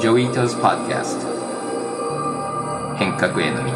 [0.00, 1.26] Joi Ito's Podcast
[2.98, 3.72] 変革への道。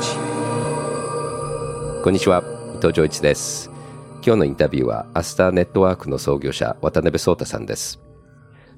[2.04, 2.44] こんにちは。
[2.76, 3.70] 伊藤穰一です。
[4.24, 7.98] 今日のインタビューはアスターネットワークの創業者渡辺創太さんです。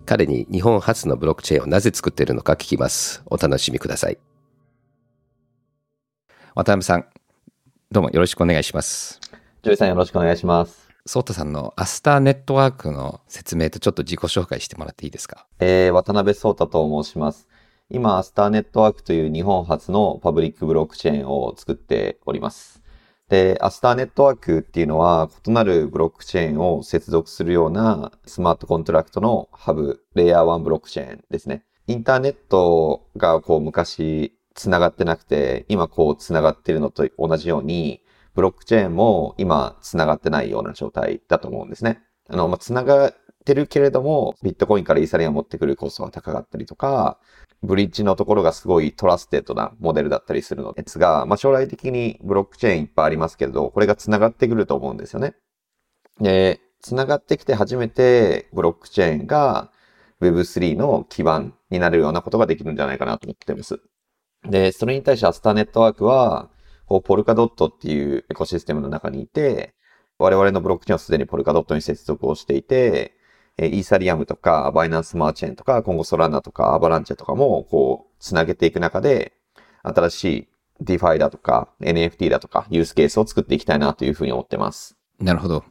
[0.07, 3.23] 彼に日本発のブロックチェーンをなぜ作っているのか聞きます。
[3.27, 4.17] お楽しみください。
[6.55, 7.05] 渡辺さん
[7.91, 9.21] どうもよろしくお願いします。
[9.63, 10.84] ジョイさんよろしくお願いします。
[11.07, 15.47] 創太さんのアスターネットワークの説明とちょっと自己紹介してもらっていいですか？
[15.61, 17.47] えー、渡辺創太と申します。
[17.91, 22.81] 今、アスターネットワークという日本発のパブリックブロックチェーンを作っております。
[23.29, 31.65] で、アスターネットワークっていうのは異なるブロックチェーンを接続するようなスマートコントラクトのハブ、レイヤー1ブロックチェーンですね。
[31.87, 38.01] インターネットがこう昔繋がってなくて、今こう繋がってるのと同じように、
[38.35, 42.03] ブロックチェーンも今繋がってないような状態だと思うんですね。
[42.29, 47.19] あの、まあ、繋がってるけれども、ビットコインからイーサリアム持ってくるコストが高かったりとか、
[47.63, 55.35] ブリッジのところがすごい trusted なモデルだったりするのですが、まあ、将来的にブロックチェーンいっぱいありますけれど、これが繋がってくると思うんですよね。
[56.21, 59.71] で、繋がってきて初めてブロックチェーンが
[60.21, 63.81] Web3 の基盤になるようなことができるんじゃないかなと思っています。
[64.45, 66.51] で、それに対してアスターネットワークは、
[66.87, 69.75] こう、ポルカドットっていうエコシステムの中にいて、
[70.19, 73.17] 我々のブロックチェーンはすでにポルカドットに接続をしていて、
[73.57, 79.33] えイーサリアムとか、バイナンスマーチェーンとか、今後ソランナとか、アバランチェとかも、こう、つなげていく中で、
[79.83, 80.49] 新しい
[80.83, 84.97] DeFi だとか、NFT だとか、ユースケースを作っていきたいなというふうに思ってます。
[85.21, 85.65] なるほど。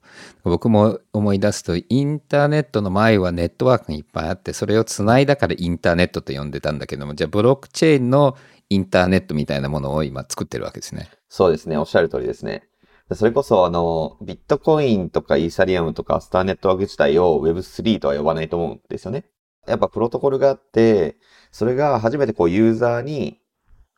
[0.44, 8.38] 僕も思い出すと、インターネットの前はネットワークがいっぱいあって、それをつないだからインターネットと呼んでたんだけども、じゃあブロックチェーンの
[8.74, 11.10] インターネットみたいなものを今作ってるわけですね。
[11.30, 11.78] そうですね。
[11.78, 12.68] おっしゃる通りですね。
[13.12, 19.26] それこそ、あの、ビットコインとかイーサリアムとかスターネットワーク自体を Web3 とは呼ばないと思うんですよね。
[19.68, 21.18] やっぱプロトコルがあって、
[21.52, 23.40] それが初めてこうユーザーに、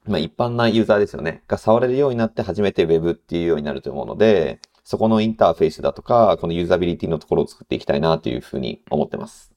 [0.05, 1.43] まあ一般なユーザーですよね。
[1.47, 9.51] が触れるようになって初めて Web っていうようになると思うので、そこのインターフェースだとか、このユーザビリティのところを作っていきたいなというふうに思ってます。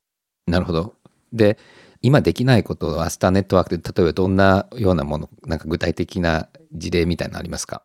[0.46, 0.94] なるほど。
[1.32, 1.58] で、
[2.00, 7.82] 今できないことをアスターネットワークで、例えばどんなようなもの、なんか具体的な事例みたいなのありますか？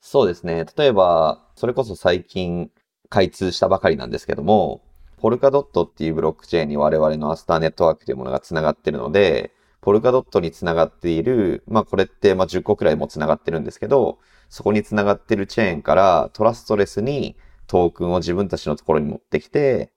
[0.00, 0.66] そうですね。
[0.76, 2.70] 例えば、それこそ最近
[3.08, 4.82] 開通したばかりなんですけども、
[5.18, 9.52] ポルカドットっていうブロックチェーンに我々のアスターネットワークというものが繋がってるので、
[9.82, 14.18] ポルカドットに繋がっている、まあこれってまあ10個くらいも繋がってるんですけど、
[14.48, 17.36] そこに繋がってるチェーンからトラストレスに
[17.66, 19.92] トークンを自分たちのところに持ってきて、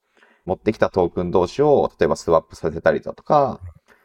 [0.46, 3.60] 持ってきたトークン同士を例えばスワップさせたりだとか、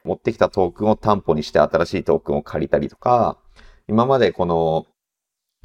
[0.05, 3.39] 持ってきたトークンを担保にして新しいトークンを借りたりとか、
[3.89, 4.87] 今までこの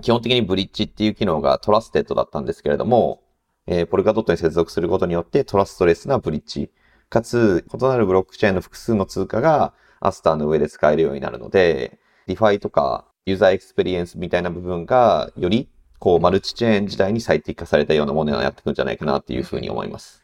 [0.01, 3.21] 基本的にブリッジっていう機能が trusted だったんですけれども、
[3.67, 6.71] えー、ポルカドットに接続することによって trustless なブリッジ、
[7.09, 15.69] かつ異なるブロックチェーンの複数の通貨がアスターの上で使えるようになるので、DeFi とかユーザーエクスペリエンスみたいな部分がより
[15.99, 20.22] こうマルチチェーン時代に最適化されたようなものをやっていくんじゃないかなっていうふうに思います。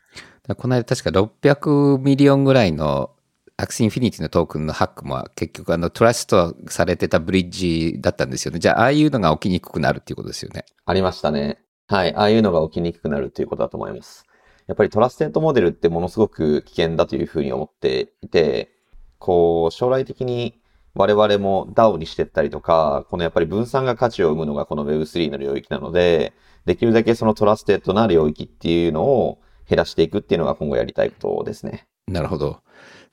[0.55, 3.11] この間確か600 million ぐらいの
[3.57, 8.59] アクシインフィニティのトークンのハックも結局あの trust されてたブリッジだったんですよね。
[8.59, 10.65] じゃあああいうのが起きにくくなるっていうことですよね。
[10.85, 11.59] ありましたね。
[11.87, 12.15] はい。
[12.15, 14.25] ああいうのが起きにくくなるということだと思います。
[14.67, 18.69] やっぱり trusted モデルってものすごく危険だというふうに思っていて、
[19.17, 20.61] こう、将来的に
[20.93, 26.33] 我々も DAO にしてったりとか、このやっぱり分散が価値を生むのがこの Web3 の領域なので、
[26.65, 29.39] できるだけその trusted な領域っていうのを
[29.69, 31.85] 減らしていくっていうのが今後やりたいことですね。
[32.07, 32.61] なるほど。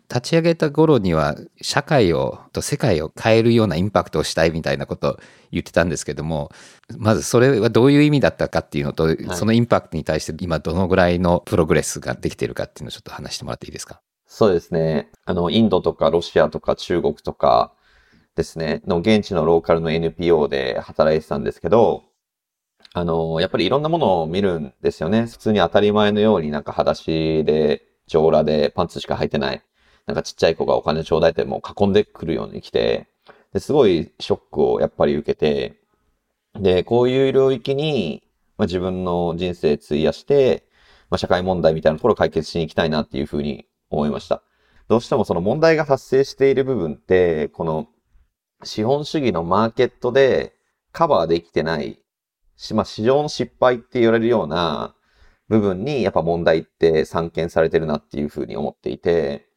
[0.09, 5.16] 立ち上げた頃には社会をと世界を変えるようなインパクトをしたいみたいなことを
[5.50, 6.53] 言ってたんですけども
[6.97, 14.00] まずそれはどういう意味だったかっていうのと、はい、そのインパクトに対して今どのぐらいのプログレスができているかっていうのをちょっと話してもらっていいですか？
[14.27, 15.09] そうですね。
[15.25, 17.72] あの、インドとかロシアとか中国とか
[18.34, 22.05] ですね、の現地のローカルの NPO で働いてたんですけど、
[22.97, 25.27] あの、やっぱりいろんなものを見るんですよね。
[25.27, 29.63] 普通に当たり前のようになんか裸足で、上裸でパンツしか履いてない。
[30.07, 33.07] なんかちっちゃい子がお金ちょうだいってもう囲んでくるように来て、
[33.53, 35.78] ですごいショックをやっぱり受けて、
[36.59, 38.22] で、こういう領域に、
[38.57, 40.65] まあ、自分の人生費やして、
[41.10, 44.42] まあ、社会問題みたいなところを解決しに行きたいなっていうふうに思いました。
[44.89, 47.89] どうしてもその問題が発生している部分って、この
[48.65, 50.54] 資本主義のマーケットで
[50.92, 51.99] カバーできてない、
[52.56, 54.94] しま、市場の失敗って言われるような
[55.48, 59.48] 部分にやっぱ問題って散見されてるなっていうふうに思っていて、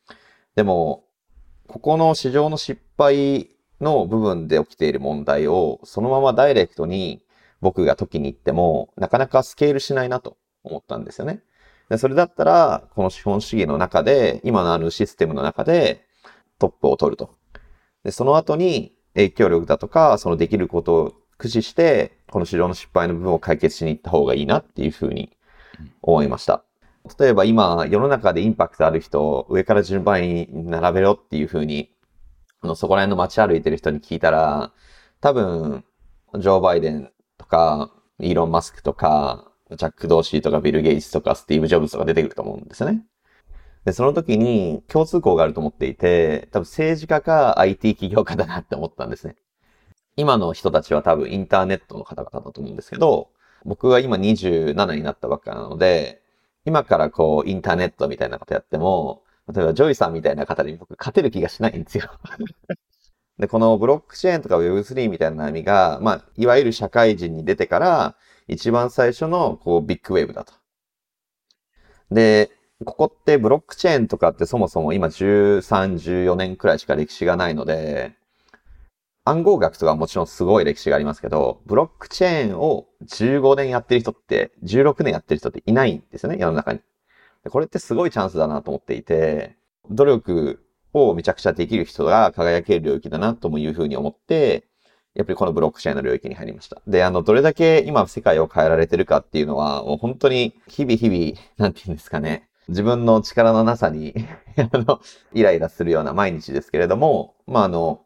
[0.55, 1.05] でも、
[1.67, 3.49] ここの市場の失敗
[3.79, 7.23] の部分で起きている問題をそのままダイレクトに
[7.61, 11.43] 僕が解きに行ってもなかなかスケールしないなと思ったんですよね。
[11.89, 16.05] でそれだったら、この資本主義の中で、今のあるシステムの中で、
[16.59, 17.35] トップを取ると。
[18.03, 25.36] で、その後に影響力だとか、そのできること駆使して、この市場の失敗の部分を解決しに行った方がいいなっていうふうに
[26.01, 26.65] 思いました。
[27.18, 31.91] 例えば今、世の中でインパクトある人を上から順番に並べろっていうふうに、
[32.62, 34.74] あの、そこら辺の街歩いてる人に聞いたら、
[35.21, 35.86] 多分、
[36.36, 37.89] ジョー・バイデンとか、
[38.19, 43.06] イーロン・マスクとか、ジャック・ドーシーとかビル・ゲイツとかスティーブ・ジョブズとか出てくると思うんですよね。
[43.85, 49.35] で、その時に共通項があると思っていて、多分政治家か IT 起業家だなって思ったんですね。
[50.19, 53.30] 今の人たちは多分インターネットの方々だと思うんですけど、
[53.63, 56.21] 僕は今27になったばっかなので、
[56.66, 62.12] 今からこうインターネットみたいなことやっても、例えばジョイさんみたいな方に僕勝てる気がしないんですよ。
[63.39, 68.16] で、このブロックチェーンとか Web3 みたいな波が、まあ、いわゆる社会人に出てから、
[68.50, 70.54] 一番最初のこうビッグウェーブだと。
[72.12, 72.51] で、
[72.83, 78.19] ここってブロックチェーンとかってそもそも今13、14年くらいしか歴史がないので、
[79.29, 86.79] 暗号学とかもちろんすごい歴史がありますけど、ブロックチェーンを15年やってる人って、16年やってる人っていないんですよね、世の中に。
[87.49, 89.55] これってすごいチャンスだなと思っていて、
[89.89, 94.65] 努力をめちゃくちゃできる人が輝ける領域だなともいうふうに思って、
[95.13, 96.81] やっぱりこのブロックチェーンの領域に入りました。
[96.87, 104.13] で、あの、どれだけ今世界を変えられてるかっていうのは、もう本当に日々日々、なんて言うんですかね、自分の力のなさに
[104.71, 105.01] あの、
[105.33, 108.01] イライラするような毎日ですけれども、まあ、あの、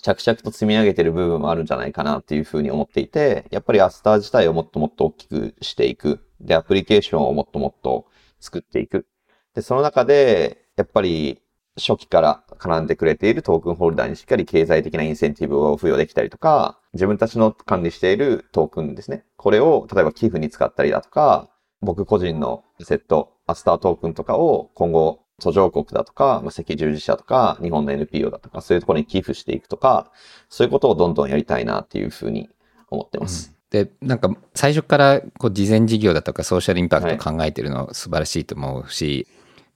[0.00, 6.20] 着々と積み上げてる部分もあるんじゃないかなっていうふうに思っていて、やっぱりアスター自体をもっともっと大きくしていく。
[6.40, 8.06] で、アプリケーションをもっともっと
[8.40, 9.06] 作っていく。
[9.54, 11.42] で、その中で、やっぱり
[11.76, 19.24] 初期から絡んでくれているトークンホルダーにしっかり経済的なインセンティブを付与できたりとか、自分たちの管理しているトークンですね。
[19.36, 21.48] これを例えば寄付に使ったりだとか、
[21.80, 30.10] 僕個人のセット、アスタートークンとかを今後途上国だとか、まあ、赤十字社とか、日本の NPO だとか、そういうところに寄付していくとか、
[30.48, 32.48] そういうことをどんどんやりたいなっていうふうに
[32.90, 33.52] 思ってます。
[33.70, 39.26] で、なんか最初からこう事前事業だとかソーシャルインパクトを考えてるの素晴らしいと思うし、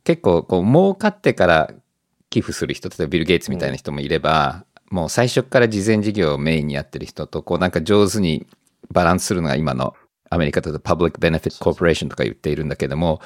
[0.05, 1.71] 結構こう儲かってから
[2.31, 8.47] 寄付する人、例えばビル・ゲイツみたいな人もいれば、もう最初から事前事業をメインにやってる人と、こうなんか上手に
[8.93, 9.95] バランスするのが今の
[10.31, 13.21] アメリカだと public benefit corporation とか言っているんだけども、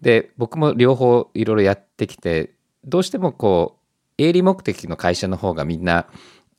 [0.00, 2.54] で、僕も両方いろいろやってきて、
[2.84, 3.78] どうしてもこ
[4.18, 6.06] う、営利目的の会社の方がみんな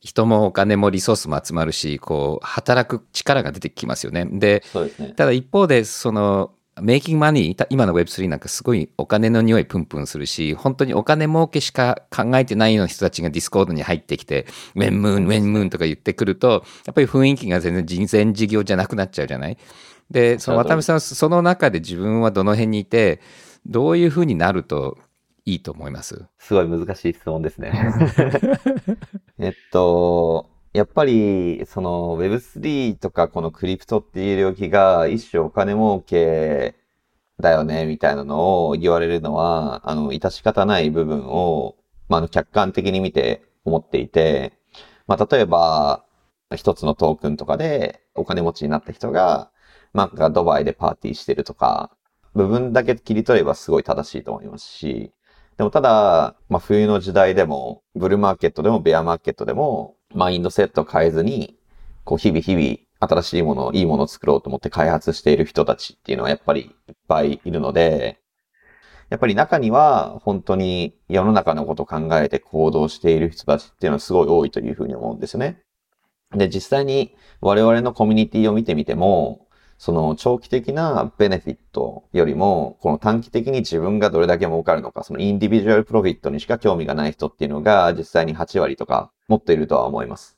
[0.00, 4.26] 人もお金もリソースも集まるし、こう、働く力が出てきますよね。
[4.26, 4.62] で、
[4.98, 5.14] ね。
[5.16, 6.52] ただ一方で、その、
[6.82, 19.58] making money、今の Web3 なんかすごいお金の匂いプンプンするし、本当にお金儲けしか考えてないような人たちがディスコードに入ってきて、ウェンムーン、ウェンムーンとか言ってくると、やっぱり雰囲気が全然人前事業じゃなくなっちゃうじゃない？
[20.10, 23.20] で、その渡辺さんはその中で自分はどの辺にいて、
[23.66, 24.98] どういうふうになると
[25.44, 26.26] いいと思います？
[26.38, 27.72] すごい難しい質問ですね。
[29.38, 36.76] えっと、やっぱり、その Web3 とかこのクリプトっていう領域が一種お金儲け
[37.40, 41.76] だよね、みたいなのを言われるのは、あの、致し方ない部分を、
[42.08, 44.52] まあ、客観的に見て思っていて、
[45.06, 46.04] まあ、例えば、
[46.54, 49.50] 一つのトークンとかでお金持ちになった人が、
[49.94, 51.90] なんかドバイでパーティーしてるとか、
[52.34, 55.12] 部分だけ切り取ればすごい正しいと思いますし、
[55.56, 61.58] でもただ、まあ、冬の時代でも、ブルーマーケットでもベアマーケットでも、マインドセット変えずに、
[62.04, 68.18] こう日々日々新しいもの、いいものを作ろうと思って開発している人たちっていうのはやっぱりいっぱいいるので、
[69.10, 75.62] やっぱり中には本当に世の中のことを考えて行動している人たちっていうのはすごい多いというふうに思うんですよね。
[76.34, 79.47] で、実際に我々のコミュニティを見てみても、
[79.78, 90.36] その長期的なベネフィットよりも、この短期的に自分がどれだけ儲かるのか、そのインディビジュアルプロフィットにしか興味がない人っていうのが実際に8割とか持っているとは思います。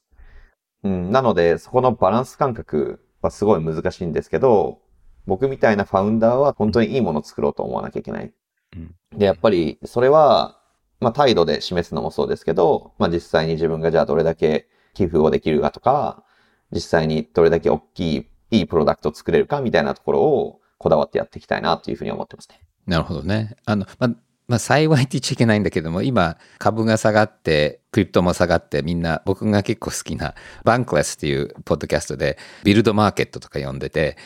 [0.85, 4.78] うん、なので、そこのバランス感覚はすごい難しいんですけど、
[5.26, 8.32] 僕みたいなファウンダーは本当にいいものを作ろうと思わなきゃいけない。
[8.76, 10.61] うんで、やっぱりそれは、
[11.00, 16.25] まあ態度で示すのもそうですけど、まあ実際に自分がじゃあどれだけ寄付をできるかとか、
[16.73, 22.61] 実際にどれだけ大きい、いいプロダクトを作れるかみたいなところをこだわってやっていきたいなというふうに思ってますね。
[22.87, 23.57] なるほどね。
[23.66, 24.09] あの、ま、
[24.49, 34.16] まあ、幸いって言っちゃいけないんだけども、今、株が下がって、クリプトも下がって、みんな、僕が結構好きな、バンクレスっていうポッドキャストで、ビルドマーケットとか呼んでて、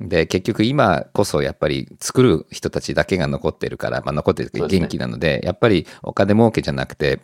[0.00, 7.20] で、結局今こそやっぱり作る人たちだけが残ってるから、まあ残ってる元気なので、やっぱりお金儲けじゃなくて、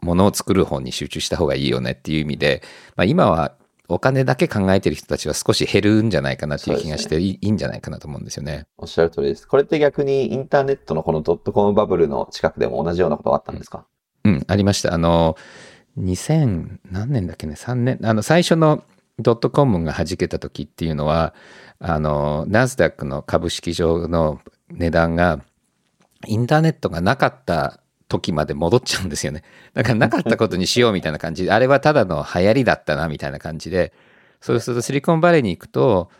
[0.00, 2.62] 物を作る方に集中した方がいいよねっていう意味で、
[2.96, 3.54] まあ今は
[3.88, 8.66] お金だけ考えてる人たちは少し減るんじゃないかなっていう気がして、いいいいんじゃないかなと思うんですよね。
[8.78, 9.46] おっしゃる通りです。
[9.46, 13.86] これって逆にインターネットのこのドットコムバブルの近くでも同じようなことがあったんですか、
[14.24, 14.94] うん、ありました。
[14.94, 15.36] あの、
[15.98, 18.84] 2000何年だっけね、3年、あの、最初の
[19.18, 21.34] ドットコムが弾けた時っていうのは、
[21.78, 25.40] あの、ナスダックの株式上の値段が、
[26.26, 27.80] インターネットがなかった
[28.14, 29.42] 時まで戻っちゃうんですよね。
[29.74, 33.92] だからなかったことにしようみたいな感じで、 あれはただの流行りだったなみたいな感じで、
[34.40, 36.10] そうするとシリコンバレーに行くと、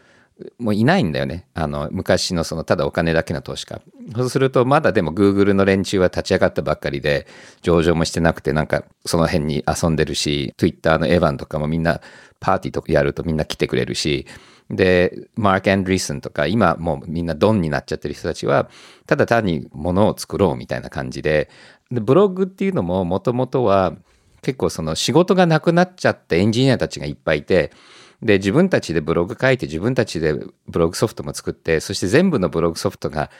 [0.58, 1.46] もういないんだよね。
[1.54, 3.80] あの、昔のその、ただお金だけの投資家。
[4.16, 7.28] そうすると、まだでも Google の連中は立ち上がったばっかりで、
[7.62, 12.00] 上場もしてなくて、なんかその辺に遊んでるし、Twitter のエヴァンとかもみんな
[12.40, 14.26] パーティーとかやるとみんな来てくれるし、
[14.70, 18.68] で、マーク・アンドリーソンとか、今もうみんなドンになっちゃってる人たちは、
[19.06, 21.50] ただ単に物を作ろうみたいな感じで、
[21.90, 23.94] でブログっていうのももともとは
[24.42, 27.72] 結構その仕事がなくなっちゃったエンジニアたちがいっぱいいて、
[28.22, 30.34] で、自分たちでブログ書いて、自分たちで
[30.66, 33.30] ブログソフトも作って、そして全部のブログソフトが、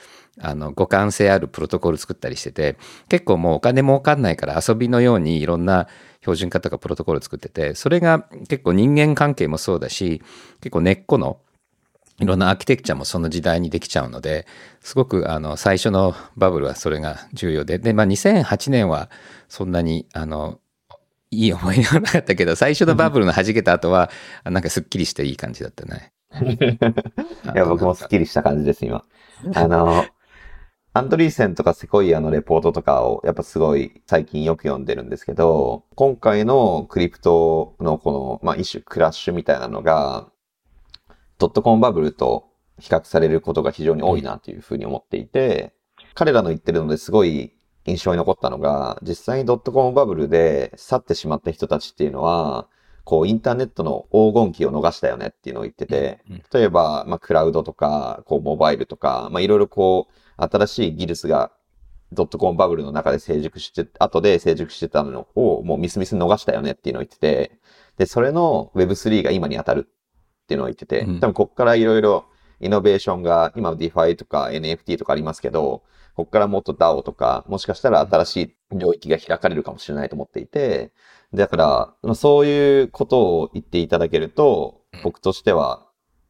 [0.41, 2.77] あの、互換性あるプロトコル作ったりしてて、
[3.09, 5.89] 結構もうお金儲かんないから遊びのようにいろんな
[6.21, 10.23] 標準化とかプロトコル作ってて、それが結構人間関係もそうだし、
[10.61, 11.39] 結構根っこの
[12.21, 14.47] いろんなアーキテクチャもその時代にできちゃうので、
[14.81, 19.11] すごくあの最初のバブルはそれが重要で、で、まあ2008年は
[19.49, 20.61] そんなにあの
[21.35, 24.11] いい思い出はなかったけど、最初のバブルの弾けた後は、
[24.45, 26.13] なんかすっきりしていい感じだったね。
[27.55, 29.05] いや、僕もスッキリした感じです、今。
[29.55, 30.05] あの、
[30.93, 40.29] アンドリーセンとかセコイアのレポートとかをやっぱすごい最近よく読んでるんですけど、今回のクリプトのこの、まあ一種クラッシュみたいなのが、
[41.39, 42.49] ドットコムバブルと
[42.79, 45.75] 比較されることが非常に多いなというふうに思っていて、
[46.15, 47.53] 彼らの言ってるのですごい
[47.87, 52.69] 印象に残ったのが、実際にドットコムバブルで去ってしまった人たちっていうのは、
[53.05, 56.23] こう、インターネットの黄金期を逃したよねっていうのを言ってて、
[56.53, 61.53] 例えば、まあ、クラウドとか、こう、モバイルとか、まあ、いろいろこう、新しい技術が
[62.13, 67.59] ドットコムバブルの中で成熟して、後で成熟してたのをもうミスミス逃したよねっていうのを言ってて、
[67.99, 69.89] で、それの Web3 が今に当たる
[70.45, 71.21] っていうのを言ってて、うん。
[71.21, 72.27] 多分こっからいろいろ
[72.61, 75.83] イノベーションが、今 DeFi とか NFT とかありますけど、
[76.15, 78.37] こっからもっと DAO とか、もしかしたら新し
[78.73, 80.93] い領域が開かれるかもしれないと思っていて、
[81.33, 85.85] だから、まあそういうことを言っていただけるとうん、僕としては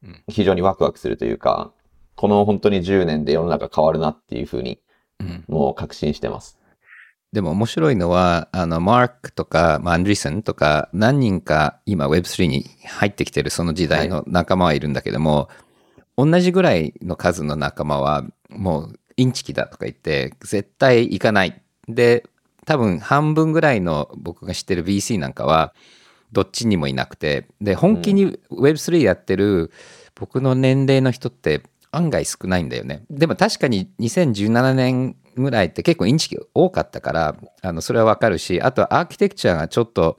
[0.04, 0.22] うん。
[0.28, 1.72] 非常にワクワクするというか、
[2.14, 4.80] この本当に10年で世の中変わるなっていうふうに、
[5.20, 5.44] うん。
[5.48, 6.58] もう確信してます。
[7.34, 15.48] でも面白いのは、あの、マークとか、まあアンドリーソンとか、何人か今 Web3 に入ってきてるその時代の仲間はいるんだけども、
[16.16, 21.60] 同じぐらいの数の仲間は、もうインチキだとか言って、絶対行かない。
[21.88, 22.24] で、
[22.66, 25.74] 多分半分ぐらいの僕が知ってる VC なんかは、
[26.30, 29.72] どっちにもいなくて、で、本気に Web3 やってる
[30.14, 33.04] 僕の年齢の人って案外少ないんだよね。
[33.10, 40.18] でも確かに2017年ぐらいって結構インチキ多かったから、あの、それはわかるし、あとはアーキテクチャがちょっと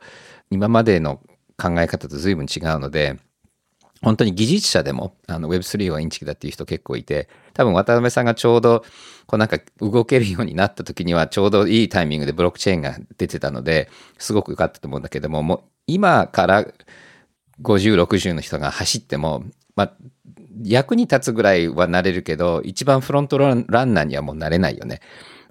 [0.49, 1.21] 今までの
[1.57, 3.17] 考え方と随分違うので、
[4.01, 8.83] 本当に技術者でもあの Web3 はインチキだっていう人結構いて、多分渡辺さんがちょうど
[9.25, 16.65] こうなんか動けるようになった時にはちょうどいいタイミングでブロックチェーンが出てたので、すごく良かったと思うんだけども、もう今から
[17.61, 19.43] 50、60の人が走っても、
[19.75, 19.93] まあ、
[20.63, 25.01] 役に立つぐらいはなれるけど、一番フロントランランナーにはもうなれないよね。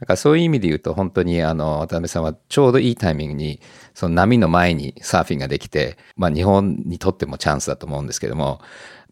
[0.00, 3.60] だからそういう意味で言うと本当にあの渡辺さんはちょうどいいタイミングに
[3.94, 8.60] その波の前にサーフィンができて、まあ日本にとってもチャンスだと思うんですけども、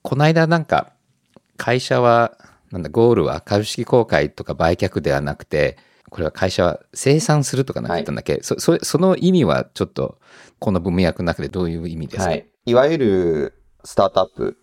[0.03, 0.93] この間なんか
[1.57, 2.37] 会社は、
[2.71, 5.77] なんだ、ゴールは株式公開とか売却ではなくて、
[6.11, 10.19] これは会社は生産するとかなんか言ったんだっけ、そそその意味はちょっと
[10.59, 12.47] この文脈の中でどういう意味ですか、はい。
[12.67, 14.59] いわゆるスタートアップ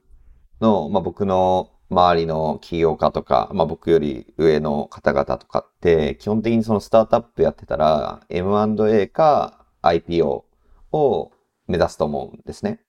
[0.61, 10.43] の、まあ、僕の周りの起業家とか、まあ、僕より上の方々とかって、基本的にそのスタートアップやってたら、M&A か IPO
[10.91, 11.31] を
[11.67, 12.81] 目指すと思うんですね。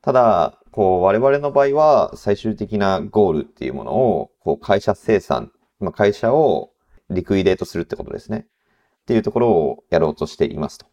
[0.00, 6.72] ただ、こう、我々の場合は最終的なゴールっていうものを、こう、会社生産、まあ、会社を
[7.10, 8.46] リクイデートするってことですね。
[9.02, 10.86] っていうところをやろうとしていますと。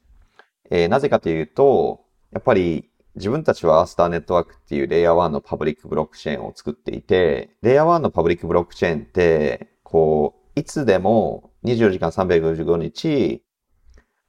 [0.69, 13.43] えーなぜかというと、やっぱり自分たちはアースターネットワークっていうレイヤー1のパブリックブロックチェーンを作っていて、レイヤー1のパブリックブロックチェーンって、こう、いつでも24時間355日、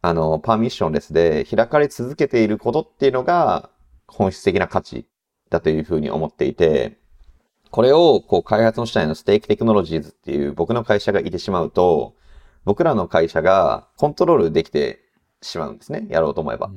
[0.02, 3.70] あの、パーミッションレスで開かれ続けていることっていうのが
[4.06, 5.06] 本質的な価値
[5.50, 6.98] だというふうに思っていて、
[7.70, 12.14] これをこう開発の主体のステーキテクノロジーズっていう僕の会社がいてしまうと、
[12.64, 15.00] 僕らの会社がコントロールできて
[15.42, 16.06] しまうんですね。
[16.08, 16.70] やろうと思えば。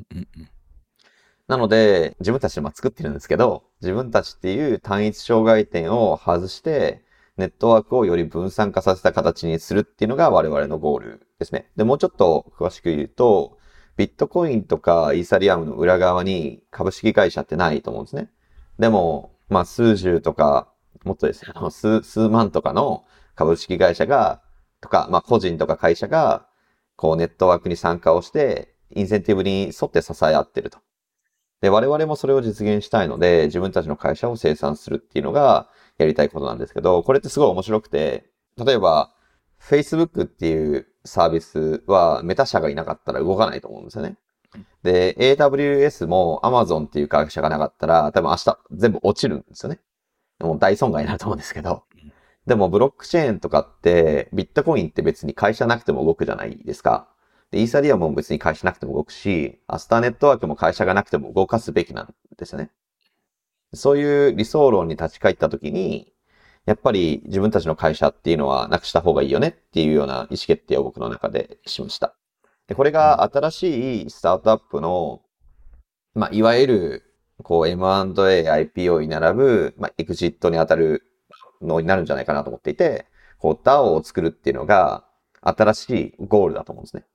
[1.47, 7.03] なので、自分たちでま作ってるんですけど、自分たちっていう単一障害点を外して、
[7.37, 11.69] ネットワークをより分散化させた形にするっていうのが我々のゴールですね。
[11.75, 13.57] で、もうちょっと詳しく言うと、
[13.97, 18.29] ビットコインとかイーサリアムの裏側に株式会社ってないと思うんですね。
[18.79, 20.71] でも、まあ数十とか、
[21.03, 23.03] もっとですね、数、数万とかの
[23.35, 24.41] 株式会社が、
[24.81, 26.47] とか、まあ個人とか会社が、
[26.95, 30.79] こうネットワークに参加をして、インセンティブに沿って支え合ってると。
[31.63, 38.25] で、我々もそれを実現したいので、自分たちの会社を生産するっていうのがやりたいことなんですけど、これってすごい面白くて、
[38.57, 39.13] 例えば、
[39.61, 44.17] Facebook っていうサービスはメタ社がいなかったら動かないと思うんですよね。
[44.83, 49.79] で、AWS も Amazon っていう会社がなかったら、多分明日全部落ちるんですよね。
[50.41, 51.83] もう大損害になると思うんですけど。
[52.45, 57.07] でもブロックチェーンとかって、ビットコインって別に会社なくても動くじゃないですか。
[57.53, 62.71] で、イーサリアムも別に会社なくても動くし、アスターネットワークも会社がなくても動かすべきなんですよね。
[63.75, 66.11] そういう理想論に立ち返った時に、
[66.65, 72.15] やっぱり自分たちの会社っていうのはなくした方がいいよねっていうような意思決定を僕の中でしました。
[72.65, 75.21] で、これが新しいスタートアップの、
[76.15, 77.03] まあ、いわゆる、
[77.43, 81.03] こう M&A、IPO に並ぶ、まあ、エクジットに当たる
[81.61, 83.05] のになるんじゃないかなと思っていて、
[83.37, 85.05] こう DAO を作るっていうのが
[85.41, 87.05] 新しいゴールだと思うんですね。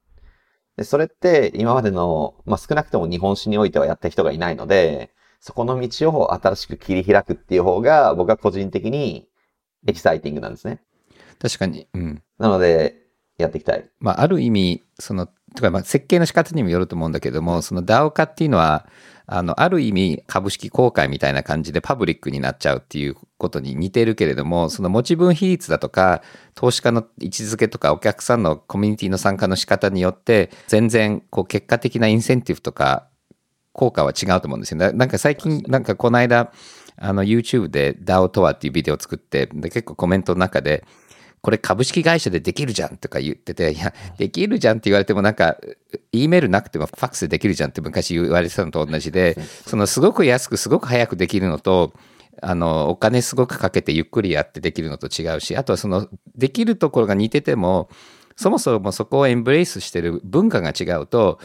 [0.78, 9.28] で、それって今までの、まあ、少なくとも日本史においてはやった人がいないので、そこの道を新しく切り開くっていう方が僕は個人的に
[9.88, 10.80] エキサイティングなんですね。
[11.40, 11.88] 確かに。
[11.92, 12.22] うん。
[12.38, 13.07] なので、
[13.38, 13.88] やっていきたい。
[14.00, 18.86] まあ、ある意味、その、とかまあ設計の仕方にもよると思うんだけども、その DAO 化っていうのは、
[19.26, 26.22] あの、ある意味株式公開みたいな感じでパブリックになっちゃうっていうことに似てるけれども、その持ち分比率だとか、
[26.54, 33.08] 投資家の位置づけとか、お客さんのコミュニティの参加の仕方によって、全然、こう、結果的なインセンティブとか、
[33.72, 34.92] 効果は違うと思うんですよね。
[34.92, 36.52] なんか最近、なんかこの間、
[37.00, 40.84] あの YouTube で DAO とはっていうビデオを作って、で結構コメントの中で、
[41.48, 45.56] これ株式会社でできるじゃんとか言ってて、いや、できるじゃんって言われてもなんか、
[46.12, 49.34] E メールなくてもファックスでできるじゃんって昔言われてたのと同じで、
[49.64, 51.94] そのすごく安くすごく早くできるのと、
[52.42, 56.06] あの、お金すごくかけてゆっくりやってできるのと違うし、あとはその、
[56.36, 57.88] できるところが似てても、
[58.36, 61.40] そもそもそこをエンブレイスしてる文化が違うと、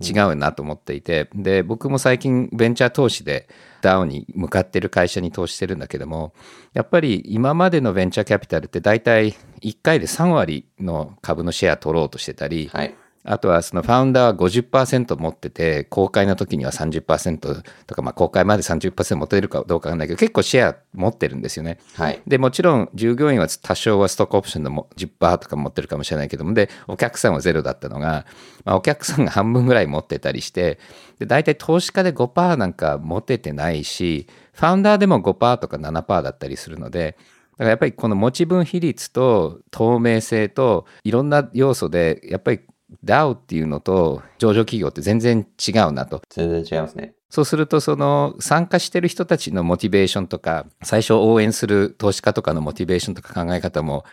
[0.00, 3.48] 違うなと思っていて、で、僕も最近ベンチャー投資で
[3.82, 6.34] DAO に向かってる会社に投資してるんだけども、
[6.74, 9.32] やっぱり今までのベンチャーキャピタルって大体
[9.62, 12.94] 1回で3割の株のシェア取ろうとしてたり、はい。
[13.26, 21.78] あとはそのファウンダーは50%持ってて、公開の時には30%とか、まあ公開まで30%持てるかどうかわかんないけど、結構シェア持ってるんですよね。
[21.94, 22.22] はい。
[22.26, 28.26] で、もちろん従業員は多少はストックオプションでも10%とか持ってるかもしれないけども、で、お客さんはゼロだったのが、
[28.64, 30.78] まあお客さんが半分ぐらい持ってたりして、
[31.18, 37.16] で、大体投資家で5%なんか持ててないし、ファウンダーでも5%とか7%だったりするので、
[37.56, 42.60] だからやっぱりこの持ち分比率と透明性といろんな要素でやっぱり
[43.04, 46.22] DAO っていうのと上場企業って全然違うなと。
[46.30, 47.14] 全然違いますね。
[47.28, 54.04] そうすると、その参加してる人たちのモチベーションとか、最初応援する投資家とかのモチベーションとか考え方も、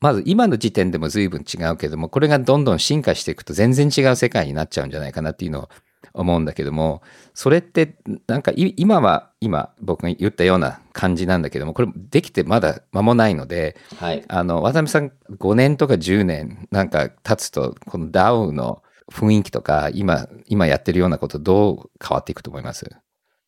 [0.00, 5.68] まず今の時点でも随分違うけども、これがどんどん進化していくと全然違う世界になっちゃうんじゃないかなっていうのを
[6.14, 7.02] 思うんだけども
[7.34, 7.96] それって
[8.26, 22.88] なんか今は今僕が言ったような感じなんだけどもこれできてまだ間もないので、はい、あの渡辺さん5年とか10年なんか経つとこの DAO の雰囲気とか今今やってるようなことどう変わっていくと思います？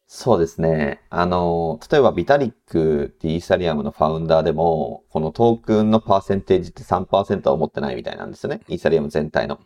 [0.06, 1.00] そうですね。
[1.10, 8.60] あの、例えばビタリックってイーサリアムのファウンダーでも、このトークンのパーセンテージって3%は持ってないみたいなんですよね。
[8.68, 9.58] イーサリアム全体の。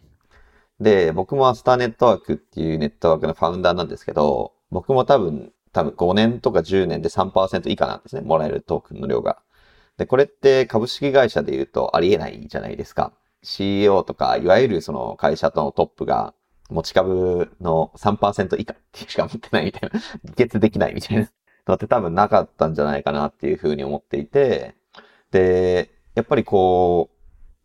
[0.80, 8.22] で、僕もアスターネットワークっていうネットワークのファウンダーなんですけど、僕も多分、多分5年とか10年で3%以下なんですね。
[8.22, 9.38] もらえるトークンの量が。
[9.96, 13.12] で、これって株式会社で言うとありえないじゃないですか。
[13.42, 16.34] CEO とか、いわゆるその会社とのトップが
[16.70, 21.28] 持ち株の3%以下しか持ってないみたいな、議決できないみたいな
[21.66, 24.74] のって多分なかったんじゃないかなっていうふうに思っていて、
[25.30, 27.10] で、やっぱりこ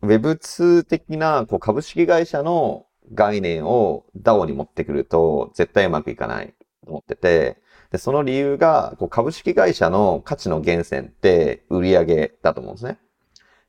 [0.02, 6.53] う、Web2 的なこう株式会社の概念を DAO に持ってくると絶対うまくいかない
[6.85, 7.57] と思ってて、
[7.91, 12.97] で、その理由が、こう株式会社の価値の源泉って売上だと思うんですね。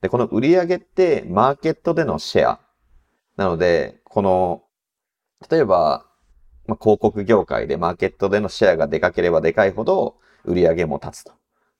[0.01, 2.61] で、この売上ってマーケットでのシェア。
[3.37, 4.63] なので、この、
[5.51, 6.07] 例えば、
[6.67, 11.33] まあ、広告業界でマーケットでのシェアがでかければでかいほど売上も立つと。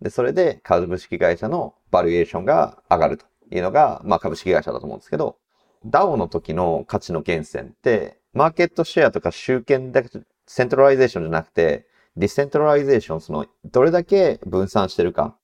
[0.03, 5.39] で、それで株式会社のバリュエーションが上がるというのが、まあ株式会社だと思うんですけど、
[5.87, 10.11] DAO の時の価値の源泉って、マーケットシェアとか集権だけ、
[10.47, 11.87] centralization じゃなくて、
[12.17, 15.37] decentralization、その、どれだけ分散してるか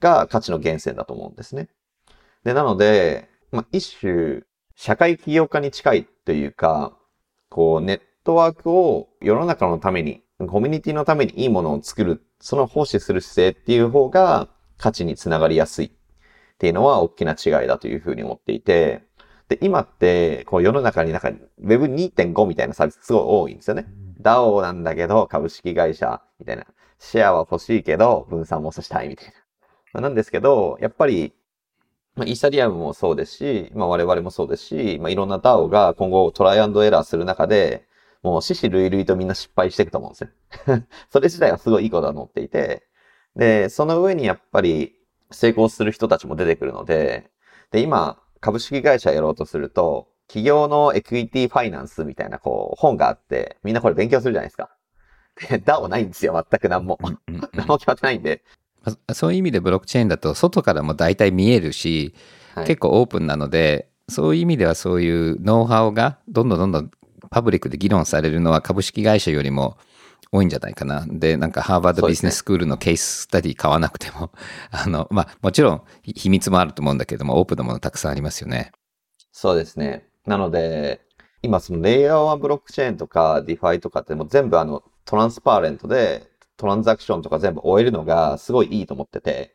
[0.00, 1.68] が価値の源泉だと思うんですね。
[2.44, 4.42] で、なので、まあ、一種、
[4.76, 6.96] 社会起業家に近いというか、
[7.48, 15.90] こう、ネットワークを世の中のために、コミュニティのためにいいものを作る、その奉仕する姿勢っていう方が価値につながりやすいっ
[16.58, 19.04] ていうのは大きな違いだというふうに思っていて、
[19.48, 21.30] で、今って、こう世の中になんか
[21.62, 23.86] Web2.5 みたいなサービスすごい多いんですよね。
[24.20, 26.66] DAO なんだけど株式会社みたいな。
[26.98, 29.32] シェアは欲しいけど分散もさしたいみたい
[29.92, 30.00] な。
[30.00, 31.34] なんですけど、やっぱり、
[32.16, 37.86] まあ、イーサリアムもそうですし、まあ我々もそうですし、まあいろんな DAO が今後トライアンドエラーする中で、
[38.22, 40.30] もう死屍累々とみんな失敗していくと思うんですよ。
[41.10, 42.84] それ自体はすごいいいことだと思っていて、
[43.36, 44.94] で、その上にやっぱり
[45.30, 47.30] 成功する人たちも出てくるので、
[47.70, 54.68] で、今、株式会社やろうとすると、企業のエクイティファイナンスみたいなこう本があって、みんなこれ勉強するじゃないですか。
[55.48, 56.98] で、DAO ないんですよ、全く何も。
[57.54, 58.44] 何も決まってないんで。
[59.14, 62.14] そういう意味でブロックチェーンだと外からも大体見えるし、
[62.54, 66.90] はい、結構オープンなので、そういう意味ではそういうノウハウがどんどんどんどん
[67.30, 69.78] パブリックで議論されるのは株式会社よりも
[70.34, 71.06] 多いんじゃないかな。
[71.08, 74.32] で、なんかハーバードビジネススクールのケーススタディ買わなくても、
[74.72, 78.72] あの、まあ、もちろん秘密もあると思うんだけども、オープンなものたくさんありますよね。
[79.30, 80.08] そうですね。
[80.26, 81.02] なので、
[81.42, 89.54] 今そのレイヤー1ブロックチェーンとか DeFi とかってもう全部あの transparent でトランザクションとか全部追えるのがすごいいいと思ってて、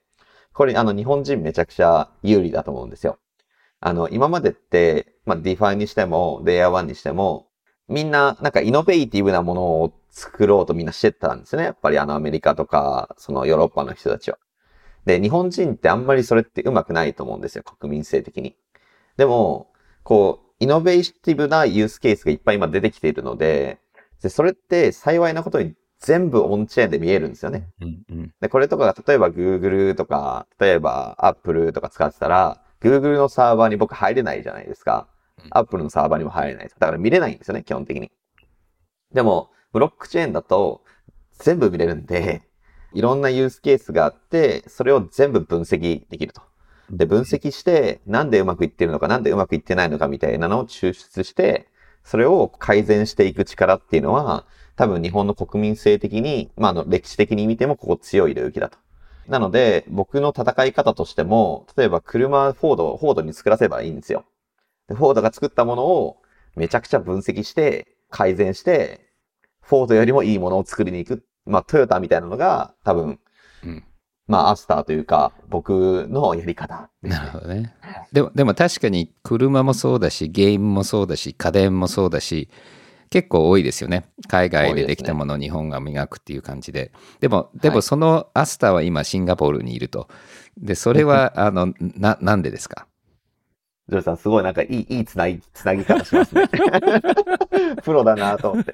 [0.54, 3.18] これあの日本人めちゃくちゃ有利だと思うんですよ。
[3.82, 7.49] あの今までって、まあ DeFi にしてもレイヤー1にしても
[7.90, 11.64] みんななんかイノベーティブなものを作ろうとみんなしてたんですね。
[11.64, 14.38] やっぱりあのアメリカとかそのヨーロッパの人たちは。
[15.06, 17.64] で、日本人ってあんまりそれってうまくないと思うんですよ。
[17.64, 18.56] 国民性的に。
[19.18, 19.72] でも、
[20.04, 23.80] こう、イノベーティブなユースケースがいっぱい今出てきているので、
[24.22, 27.70] でそれって幸いなことに全部オンチェーンで見えるんですよね。
[27.82, 35.08] うんうん、でこれとかが例えば Google とか、例えば Apple とか使ってたら、Google のサーバーに僕入れないじゃないですか。
[35.52, 36.68] Apple のサーバーにも入れない。
[36.68, 38.12] だから見れないんですよね、基本的に。
[39.14, 40.84] でも、ブロックチェーンだと
[41.40, 42.44] 全部見れるんで、
[42.94, 46.42] いろんなユースケースがあって、それを全部分析できると。
[46.92, 51.68] で、分析して、なんでうまくいってるのか、なんでうまくいってないのかみたいなのを抽出して、
[52.04, 58.78] それを改善していく力っていうのは、多分日本の国民性的に、まあ、あの、歴史的に見てもここ強い領域だと。
[59.28, 64.26] なので、僕の戦い方としても、例えば車、フォード、フォードに作らせばいいんですよ。
[64.90, 66.18] で、フォードが作ったものを
[66.56, 69.08] めちゃくちゃ分析して、改善して、
[69.62, 71.24] フォードよりもいいものを作りに行く。
[71.46, 73.20] まあ、トヨタみたいなのが多分、
[73.64, 73.84] うん、
[74.28, 77.74] まあ、アスターというか、僕のやり方、ね、なるほどね。
[78.12, 82.50] でも、でも確かに車もそうだし、ゲームもそうだし、家電もそうだし、
[83.10, 84.06] 結構多いですよね。
[84.28, 86.92] 海外でできたものを日本が磨くっていう感じで。
[87.20, 90.08] でも、でもそのアスターは今シンガポールにいると。
[90.58, 92.86] で、それは、 あの、な、なんでですか？
[93.90, 96.48] ジョーさん、すごいなんかいい、いいつなぎ、つなぎ方しますね。
[97.84, 98.74] プロだなと思って。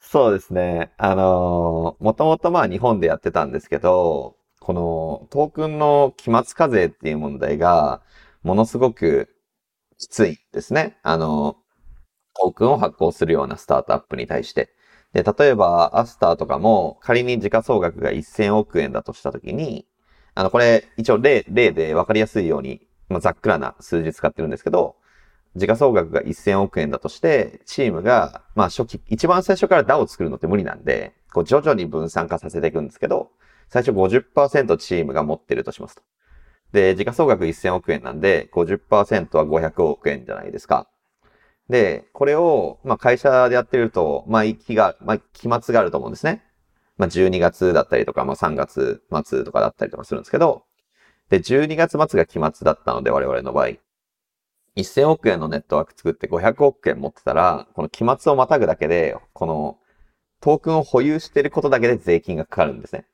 [0.00, 0.92] そうですね。
[0.96, 8.02] あのー、もともとまあ日本でやってたんですけど、このトークンの期末課税っていう問題が、
[8.42, 9.28] ものすごく
[9.98, 10.98] きついですね。
[11.02, 11.56] あの、
[12.40, 14.70] トークンを発行するようなスタートアップに対して。
[15.12, 19.86] で、例えば、アスターとかも、仮に時価総額が1000億円だとしたときに、
[20.34, 24.96] あの、これ、一応例、例で分かりやすいように、まあ、ざっくらな数字使ってるんですけど、
[25.56, 33.30] 時価総額が1000億円だとして、チームが、まあ初期、一番最初から DAO を作るのって無理なんで、こう徐々に分散化させていくんですけど、
[33.68, 36.02] 最初50%チームが持ってるとしますと。
[36.72, 40.88] で、時価総額1000億円なんで、50%は500億円じゃないですか。
[41.68, 46.44] で、これを、まあ会社でやってると、まあ期が、まあ期末があると思うんですね。
[46.98, 50.64] まあ12月だったりとか、まあ3月末とかだったりとかするんですけど、
[51.30, 53.68] で、12月末が期末だったので、我々の場合。
[54.76, 59.78] 1000億円のネットワーク作って500億円持ってたら、この期末をまたぐだけで、この
[60.40, 63.06] トークンを保有していることだけで税金がかかるんですね。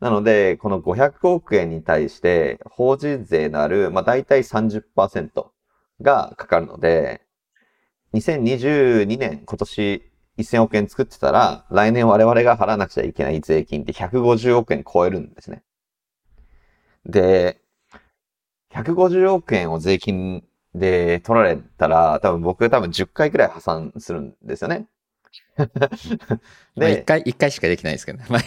[0.00, 5.46] なので、この500億円に対して法人税のある、まあ大体30%
[6.00, 7.22] がかかるので、
[8.14, 15.62] 2022年今年1000億円作ってたら、来年我々が払わなくちゃいけない税金って150億円超えるんですね。
[17.06, 17.60] で、
[18.72, 24.86] 150億円を税金で、取られたら、多分僕多分10回くらい破産するんですよね。
[26.76, 28.26] で、1回、一回しかできないですけどね。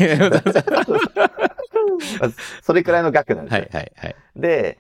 [2.62, 3.62] それくらいの額なんですよ。
[3.62, 4.16] はいはいはい。
[4.36, 4.80] で、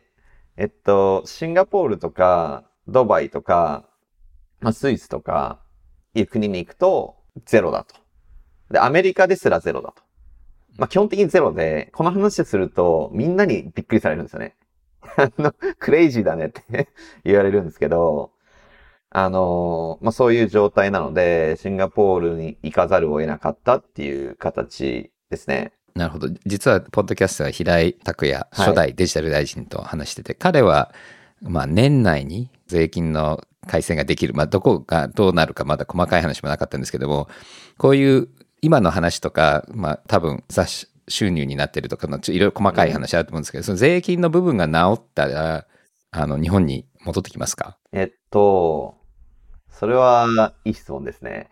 [0.57, 3.87] えっと、シンガポールとか、ドバイとか、
[4.59, 5.59] まあ、スイスとか、
[6.13, 7.95] いう国に行くと、ゼロだと。
[8.71, 10.04] で、アメリカですらゼロだと。
[10.77, 14.55] まあ基本的にゼロで、この話するとみんなにびっくりされるんですよね。
[15.17, 16.89] あの、クレイジーだねって
[17.23, 18.31] 言われるんですけど、
[19.09, 25.73] あの、まあそういう状態なので、シンガポールに行かざるを得なかったっていう形ですね。
[25.95, 26.27] なるほど。
[26.45, 30.93] 実は、ポッドキャストは平井拓也、初代デジタル大臣と話してて、彼は、
[31.41, 34.33] まあ、年内に税金の改正ができる。
[34.33, 37.29] まあ、どこがどうなるかまだ細かい話もなかったんですけども、
[37.77, 38.27] こういう
[38.65, 45.67] 今の話とか、まあ、多分雑収入になってるとかの、いろいろ細かい話あると思うんですけど、その税金の部分が治ったら、
[46.09, 47.77] あの、日本に戻ってきますか？
[47.91, 48.97] えっと、
[49.69, 50.27] それは
[50.63, 51.47] いい質問ですね。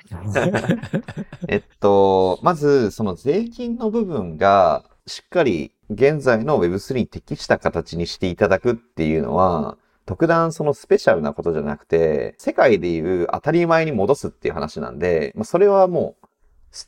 [1.48, 16.23] えっと、まず、その税金の部分がしっかり現在の Web3 に適した形にしていただくっていうのは、特段そのスペシャルなことじゃなくて、世界でいう当たり前に戻すっていう話なんで、まあ、それはもう、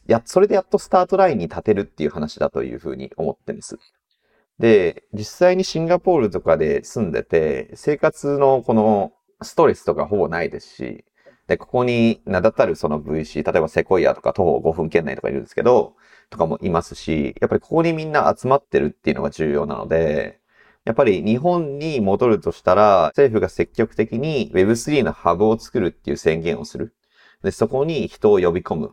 [0.08, 3.78] や、それでやっとスタートラインに立てるっていう話だというふうに思ってるんです。
[4.60, 11.06] で、実際にシンガポールとかで住んでて、生活のこのストレスとかほぼないですし、
[11.48, 15.96] で、ここに名だたるその VC、例えばセコイアとか徒歩5分圏内とかいるんですけど、
[16.30, 20.40] とかもいますし、やっぱりここにみんな集まってるっていうのが重要なので、
[20.86, 26.96] やっぱり日本に戻るとしたら、政府が積極的に Web3 のハブを作るっていう宣言をする。
[27.44, 28.92] で、そこに人を呼び込む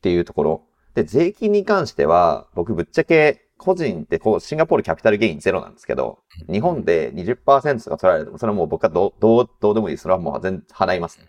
[0.00, 0.62] っていうところ。
[0.94, 9.96] で、税金に関しては、僕ぶっちゃけ個人ってこう、シンガポールキャピタルゲインゼロなんですけど、日本で20%とか取られても、それはもう僕はどう、どう、どうでもいい。
[9.98, 11.20] それはもう全然払います。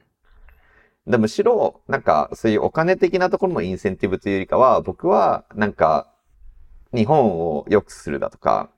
[1.05, 6.13] で、むしろ、なんか、そういうお金的なところのインセンティブというよりかは、僕は、なんか、
[6.93, 8.69] 日本を良くするだとか、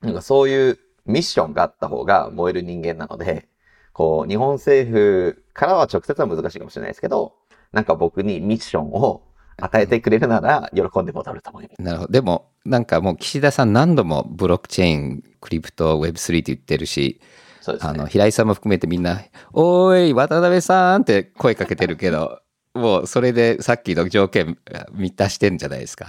[0.00, 3.48] なんかそういうミッションがあった方が燃える人間なので、
[3.92, 7.34] こう、日本政府からは直接は難しいかもしれないですけど、
[7.74, 9.22] なんか僕にミッションを
[9.56, 11.82] 与えてくれるなら喜んで戻ると思います。
[11.82, 12.12] なるほど。
[12.12, 17.20] でも、なんかもう岸田さん何度もブロックチェーン、クリプト、Web3 って言ってるし、
[17.60, 17.90] そうですね。
[17.90, 19.20] あの、平井さんも含めてみんな、
[19.52, 22.40] おーい、渡辺さんって声かけてるけど、
[22.74, 24.58] もうそれでさっきの条件
[24.92, 26.08] 満たしてんじゃないですか？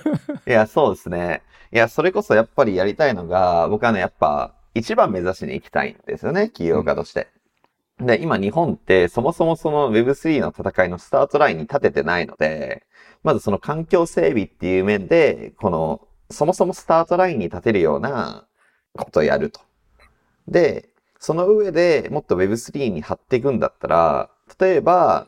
[0.46, 1.42] いや、そうですね。
[1.72, 7.28] いや、それこそやっぱりやりたいのが、僕はね、やっぱ一番目指しに行きたいんですよね、企業家として。
[8.00, 12.84] うん、で、今日本ってそもそもその Web3 の戦いのスタートラインに立ててないので、
[13.22, 18.46] まずその環境整備っていう面で、この、そもそもスタートラインに立てるような
[18.96, 19.60] ことをやると。
[20.48, 25.26] で、その上でもっと Web3 に貼っていくんだったら、例えば、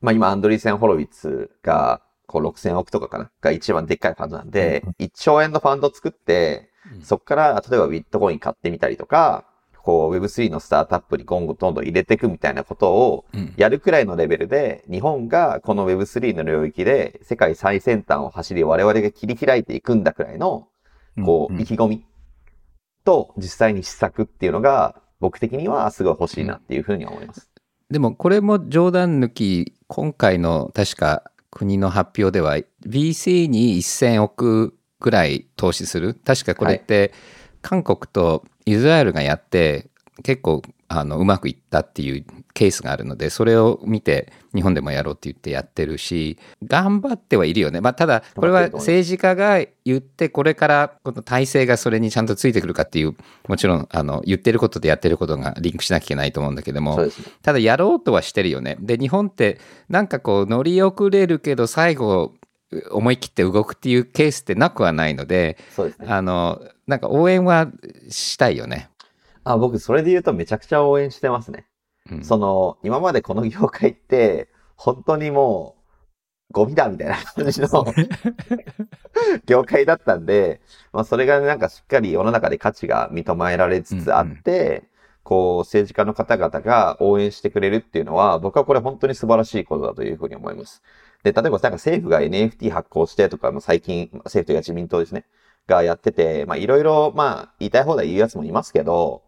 [0.00, 3.30] まあ今アンドリーセン・ホロウィッツが、こう6000億とかかな？
[3.40, 6.70] が一番でっかいファンドなんで、1兆円のファンド作って、
[7.02, 9.44] そこから例えばビットコイン買ってみたりとか、
[9.86, 13.24] こう Web3 のスタートアップに今後どんどん入れていくみたいなことを
[13.56, 20.66] やるくらいのレベルで、日本がこの Web3 の領域で世界最先端を走り我々が切り開いていくんだくらいの、
[21.24, 22.04] こう、意気込み
[23.04, 27.48] と実際に施策っていうのが僕的にはすごい欲しいなっていうふうに思います。
[27.88, 36.14] でもこれも冗談抜き、今回の確か国の発表では BC に1000億ぐらい投資する。
[36.14, 37.12] 確かこれって
[37.62, 39.88] 韓国とイスラエルがやって
[40.22, 42.24] 結構あのうまくいったっていう
[42.54, 53.16] ケースがあるのでそれを見て日本でもやろうって言ってやってるし頑張ってはいるよね、まあ、ただこれは政治家が言ってこれからこの体制がそれにちゃんとついてくるかっていう
[53.48, 57.10] もちろんあの言ってることとやってることがリンクしなきゃいけないと思うんだけども、ね、
[57.42, 58.76] ただやろうとはしてるよね。
[58.80, 62.32] で日本ってなんかこう乗り遅れるけど最後
[62.90, 66.08] 思い切って動くっていうケースってなくはないので、そうですね。
[66.08, 67.68] あの、なんか応援は
[68.08, 68.90] したいよね。
[69.44, 71.66] あ、僕、それで言うとめちゃくちゃ応援してますね。
[72.10, 77.68] うん、その、今までこの業界って、本当にもう、ゴミだみたいな感じの
[79.46, 80.60] 業界だったんで、
[80.92, 84.82] まあそれがなんかしっかり世の中で価値が認められつつあって、うんうん、
[85.24, 90.82] こう政治家の方々が応援してくれるっていうのは、僕はこれ本当に素晴らしいことだというふうに思います。
[91.26, 95.24] で、例えばなんか政府が NFT 発行してとか、も最近、政府というか自民党ですね、
[95.66, 99.22] がやってて、まあいろいろ、まあ言いたい放題言うやつもいますけど、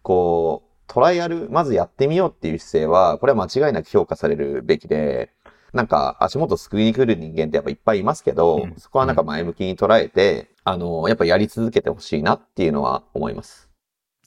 [0.00, 5.30] こう、トライアル、まずやってみようっていう姿勢は、これは間違いなく評価されるべきで、
[5.74, 13.71] なんか足元救いに来る人間ってやっぱいっぱいいますけど、うん、そこはなんか前向きに捉えて、うん、あの、やっぱやり続けてほしいなっていうのは思います。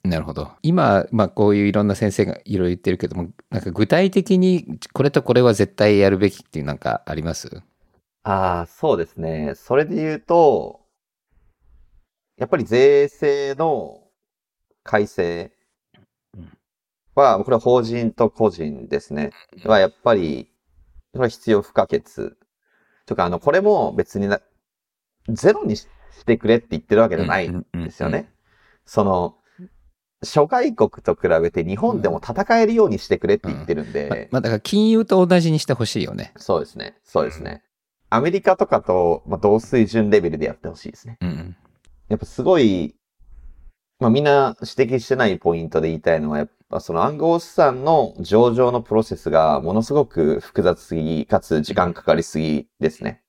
[0.08, 0.52] なるほど。
[0.62, 7.62] 今、まあ、こういういろんな先生がいろいろ言ってるけども、なんか具体的にこれとこれは絶対やるべきっていうなんかあります？
[8.22, 9.52] ああ、そうですね。
[9.54, 10.80] それで言うと、
[12.36, 14.02] やっぱり税制の
[14.82, 15.52] 改正
[17.14, 19.30] は、これは法人と個人ですね。
[19.64, 20.50] はやっぱり、
[21.12, 22.02] これは必要不可欠。
[23.06, 24.40] とか、あの、これも別にな、
[25.28, 25.86] ゼロにし
[26.26, 28.30] てくれって言ってるわけじゃないんですよね。
[28.84, 29.36] その、
[30.22, 36.32] 諸外国と比べて日本でも戦えるようにしてくれって言ってるんで、ままあ、だから金融と同じにしてほしいよね。
[36.36, 36.96] そうですね。
[37.04, 37.62] そうですね。
[38.08, 41.18] アメリカとかと、まあ、同水準レベルでやってほしいですね。
[41.20, 41.56] うん。
[42.08, 42.94] やっぱすごい、
[43.98, 53.22] まあみんな指摘してないポイントで言いたいのは、やっぱその暗号資産の上場のプロセスがものすごく複雑すぎ、かつ時間かかりすぎですね。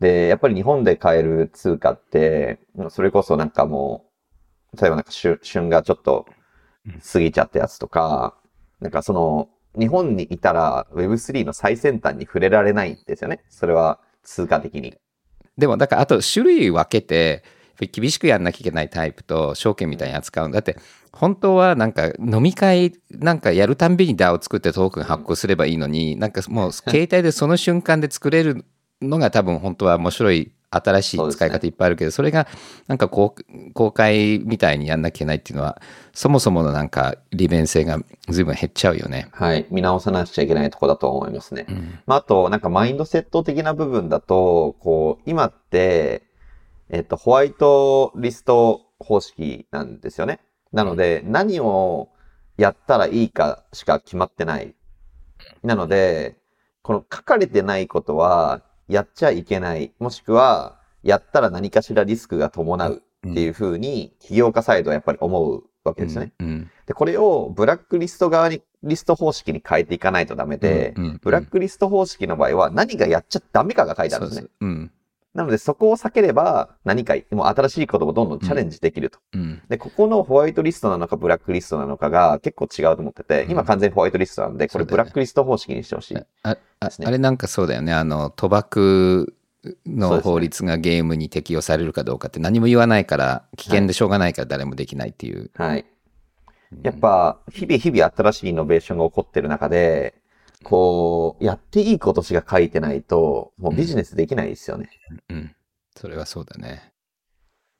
[0.00, 2.58] で、やっぱり日本で買える通貨って、
[2.90, 4.13] それこそなんかもう、
[4.80, 6.26] 例えばなんか旬旬がちょっと
[7.12, 8.34] 過ぎちゃったやつとか、
[8.80, 13.42] なんかその、日本にいたら Web3 の最先端に触れられないんですよね。
[13.48, 14.94] それは通貨的に。
[15.58, 17.42] でも、だから、あと種類分けて、
[17.80, 20.76] 厳しくやんなきゃいけないタイプと証券みたいに扱うんだって
[21.12, 28.64] 本当はなんか飲み会なんかやるたんびに DAO を作ってトークン発行すればいいのになんかもう携帯でその瞬間で作れる
[29.02, 32.46] のが多分本当は面白い新しい使い方いっぱいあるけどそれが
[32.86, 33.34] なんか公
[33.72, 35.80] 公開みたいにやんなきゃいけないっていうのは
[36.12, 39.28] そもそものなんか利便性が随分減っちゃうよね。
[39.32, 39.66] はい。
[39.70, 41.66] 見直さなくちゃいけないとこだと思いますね。
[42.06, 46.22] まあ、あと、なんかマインドセット的な部分だと、こう、今って、
[46.88, 50.40] えっと、ホワイトリスト方式なんですよね。
[50.72, 52.08] なので、何を
[52.56, 54.74] やったらいいかしか決まってない。
[55.62, 56.36] なので、
[56.82, 59.92] この書かれてないことは、やっちゃいけない。
[59.98, 66.32] もしくは、やったら何かしらリスクが伴うっていうふうに、起業家サイドはやっぱり思うわけですよね。
[66.40, 74.48] うんうんで、これをブラックリスト側に、リスト方式に変えていかないとダメで、うんうんブラックリスト方式の場合は何がやっちゃダメかが書いてあるんですね。
[74.60, 74.90] うん
[75.34, 79.18] なのでそこを避ければ何か、もう新しいことをどんどんチャレンジできると。
[79.32, 79.62] うん。
[79.68, 83.50] で、ここのホワイトリストなのかブラックリストなのかが結構違うと思ってて、うん。
[83.50, 86.16] 今完全にホワイトリストなんで、これブラックリスト方式にしてほしい。
[86.44, 87.06] ああですね。
[87.08, 87.92] あれなんかそうだよね。
[87.92, 89.34] あの賭博
[89.86, 95.84] の法律がゲームに適用されるかどうかって何も言わないから危険でしょうがないから誰もできないっていう、はい。
[96.82, 100.14] やっぱ、日々日々新しいイノベーションが起こってる中で、
[100.64, 104.88] こう、やっていいことしか書いてないと、もうビジネスできないですよね。
[105.28, 105.54] うん、
[105.96, 106.92] それはそうだね。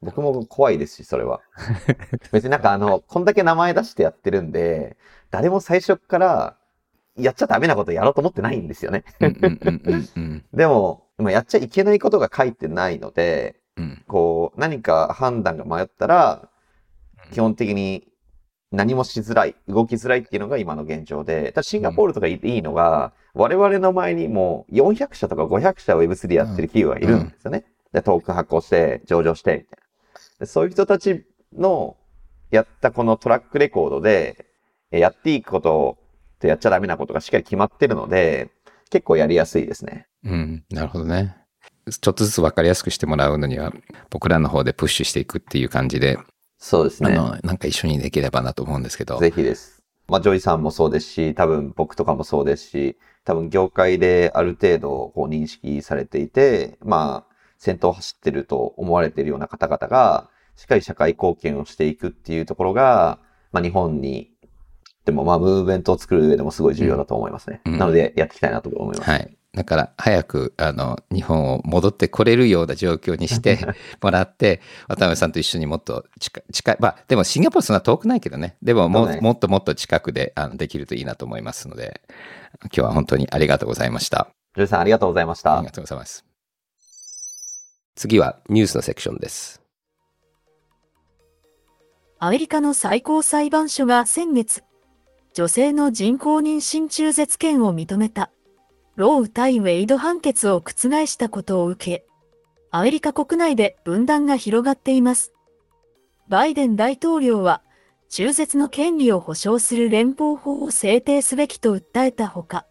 [0.02, 1.40] 僕も怖いですし、それは。
[2.30, 4.96] 別になんかあの、こんだけ名前出してやってるんで、
[5.30, 6.56] 誰も最初から、
[7.16, 9.04] やっちゃダメなことやろうと思ってないんですよね。
[9.20, 14.04] うんうんうんうんうん でも、今やっちゃいけないことが書いてないので、うん。
[14.06, 16.48] こう、何か判断が迷ったら、
[17.32, 18.06] 基本的に
[18.74, 27.64] 何もしづらい、動きづらいっていうのが今の現状で、ただシンガポールとかいいのが、我々の前にも400社とか500社 Web3 やってる企業がいるんですよね。
[27.92, 29.84] で、トークン発行して、上場して、みたいな。
[30.40, 31.24] でそういう人たち
[31.56, 31.96] の
[32.50, 34.46] やったこのトラックレコードで、
[34.90, 35.98] えやっていいこと
[36.40, 38.50] とやっちゃダメなことがしっかり決まってるので、
[38.90, 40.06] 結構やりやすいですね。
[40.24, 41.36] うんなるほどね
[41.90, 43.70] ちょっとずつ分かりやすくしてもらうのには
[44.08, 46.18] 僕らの方でプッシュしていくっていう感じで、
[46.64, 47.12] そうですね。
[47.12, 49.82] あのなんか一緒にできればなと思うんですけどぜひです。
[50.08, 63.18] まあ、ジョイさんもそうですし、多分僕とかもそうですし、多分業界である程度こう認識されていて、まあ、先頭を走ってると思われているような方々が、しっかり社会貢献をしていくっていうところが、
[63.52, 64.30] まあ、日本に、
[65.04, 67.60] でもまあ、ムーブメントを作る上でもすごい重要だと思いますね。
[67.66, 69.10] うんなので、やっていきたいなと思います。
[69.10, 69.36] はい。
[69.54, 73.58] だから早くあの日本を戻ってこれるような状況にして
[74.02, 78.56] もらって渡辺さんと一緒にもっと近近いまあでもシンガポールそんな遠くないけどね。
[78.62, 79.20] でももね。
[79.20, 82.00] もっともっと近くであのできるといいなと思いますので
[82.64, 84.28] 今日は本当にありがとうございました。
[84.56, 85.56] ジさんありがとうございました。
[85.56, 85.66] あり。
[85.66, 86.24] がとうございます。
[87.96, 89.60] 次はニュースのセクションです。
[92.18, 94.64] アメリカの最高裁判所が先月、
[95.34, 98.30] 女性の人工妊娠中絶権を認めた、
[98.96, 102.06] ロー対ウェイド判決を覆したことを受け、
[102.70, 105.32] アメリカ国内で分断が広がっています。
[106.28, 107.62] バイデン大統領は、
[108.08, 112.66] 中絶の権利を保障する連邦法を制定すべきと訴えたほか、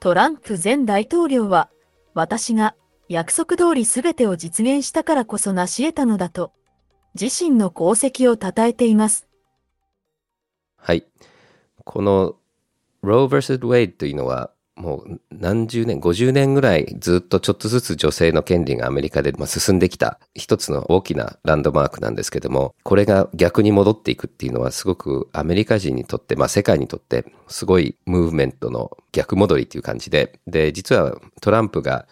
[0.00, 1.70] トランプ前大統領は、
[2.14, 2.74] 私が
[3.08, 6.52] 約束通り全てを実現したからこそ成し得たのだと、
[7.20, 9.28] 自身の功績を称えています。
[10.76, 11.06] はい。
[11.84, 12.36] この
[13.02, 13.58] Roe vs.
[13.58, 32.06] Wade というのはもう何十年、50年ぐらいずっとちょっとずつ女性の権利がアメリカで進んできた一つの大きなランドマークなんですけども、これが逆に戻っていくっていうのはすごくアメリカ人にとって、まあ世界にとってすごいムーブメントの逆戻りっていう感じで、で、実はトランプが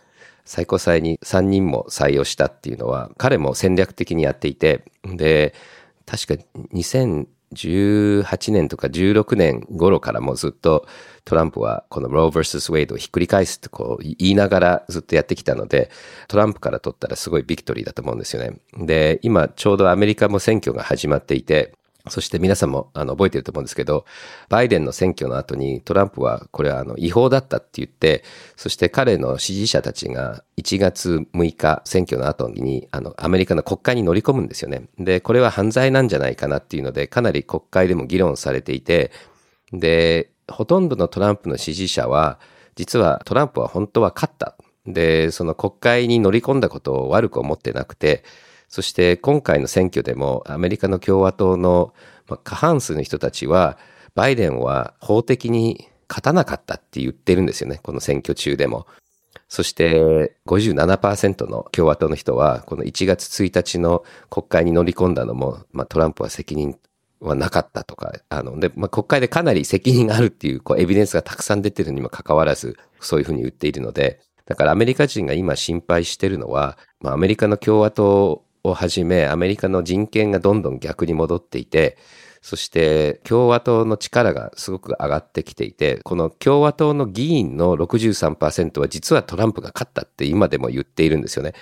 [0.45, 5.55] 最高裁に3人も採用したっていうのは彼も戦略的にやっていてで
[6.07, 6.45] 確か
[6.75, 10.87] 2000 2018年とか16年頃からもずっと
[11.31, 15.89] トランプはこのロー vs ウェイドをひっくり返すってこう言いながらずっとやってきたので、
[16.27, 18.59] トランプから取ったらすごいビクトリーだと思うんですよね。
[18.77, 21.73] で、今ちょうどアメリカも選挙が始まっていて、
[22.09, 24.07] そして皆さんもあの覚えてると思うんですけど、
[24.49, 28.25] バイデンの選挙の後にトランプはこれはあの違法だったって言って、
[28.57, 34.89] そして彼の支持者たちが1月6日選挙の後にあのアメリカの国会に乗り込むんですよね。
[34.99, 39.13] で、これは犯罪なんじゃないかなっていうので、かなり国会でも議論されていて、
[39.73, 42.39] で、ほとんどのトランプの支持者は、
[42.77, 44.57] 実はトランプは本当は勝った。
[44.87, 48.25] で、その国会に乗り込んだことを悪く思ってなくて、
[48.69, 51.93] そして今回の選挙でもアメリカの共和党の
[52.45, 53.79] 過半数の人たちは、
[54.15, 57.81] バイデンは法的に勝たなかったって言ってるんですよね。
[57.83, 58.87] この選挙中でも。
[59.49, 66.77] そして57%の共和党の人は、この1月1日の国会に乗り込んだのも、まあ、トランプは責任
[67.21, 81.99] はなかったとか、あの、で、まあ、国会でかなり責任があるっていう、こう、エビデンスがたくさん出てるにもかかわらず、そういうふうに言っているので、だからアメリカ人が今心配してるのは、まあ、アメリカの共和党をはじめ、アメリカの人権がどんどん逆に戻っていて、
[82.43, 91.53] そして共和党の力がすごく上がってきていて、この共和党の議員の63%は実はトランプが勝ったって今でも言っているんですよね。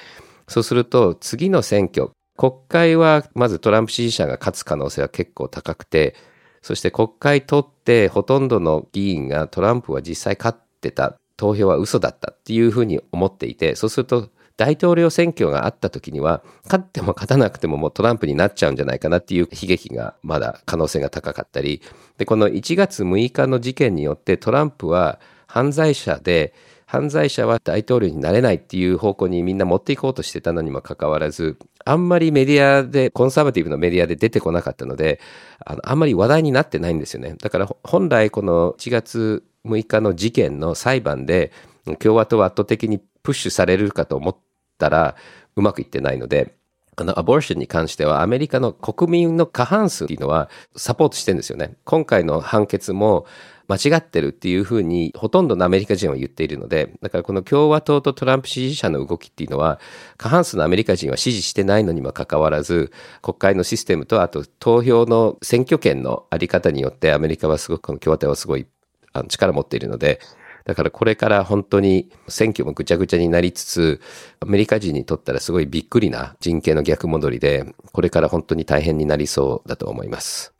[0.46, 6.14] そうすると次の選挙、国会はまずトランプ支持者が勝つ可能性は結構高くて、
[6.62, 21.82] そして国会取ってほとんどの議員がトランプは実際勝ってた、投票は嘘だったっていうふうに思っていて、そうすると大統領選挙があった時には、勝っても勝たなくてももうトランプになっちゃうんじゃないかなっていう悲劇がまだ可能性が高かったり、
[22.18, 25.18] で、この1月6日の事件によってトランプは
[25.48, 26.54] 犯罪者で、
[26.90, 35.20] 犯罪者は大統領になれないっていう方向にみんな持っていこうとしてたのにもかかわらず、あんまりメディアで、コンサバティブのメディアで出てこなかったので、
[35.66, 37.34] あのあんまり話題になってないんですよね。
[37.34, 41.52] だから本来この1月6日の事件の裁判で、
[41.98, 44.36] 共和党は圧倒的にプッシュされるかと思っ
[44.78, 45.14] たら
[45.56, 46.54] うまくいってないので、
[47.00, 51.76] あの、アボーションに関してはアメリカの国民の過半数っていうのはサポートしてるんですよね。
[51.84, 53.26] 今回の判決も
[53.68, 59.78] 間違ってるっていうふうにほとんどのアメリカ人は言っているので、だからこの共和党とトランプ支持者の動きっていうのは
[60.16, 62.90] 過半数のアメリカ人は支持してないのにもかかわらず、
[63.22, 68.66] 国会のシステムとあと投票の選挙権のあり方によってアメリカはすごく、この共和党はすごい
[69.12, 70.20] あの力を持っているので、
[70.68, 74.02] だからこれから本当に選挙もぐちゃぐちゃになりつつ、
[74.38, 80.52] アメリカ人にとったらすごいびっくりな人権の逆戻りで、これから本当に大変になりそうだと思います。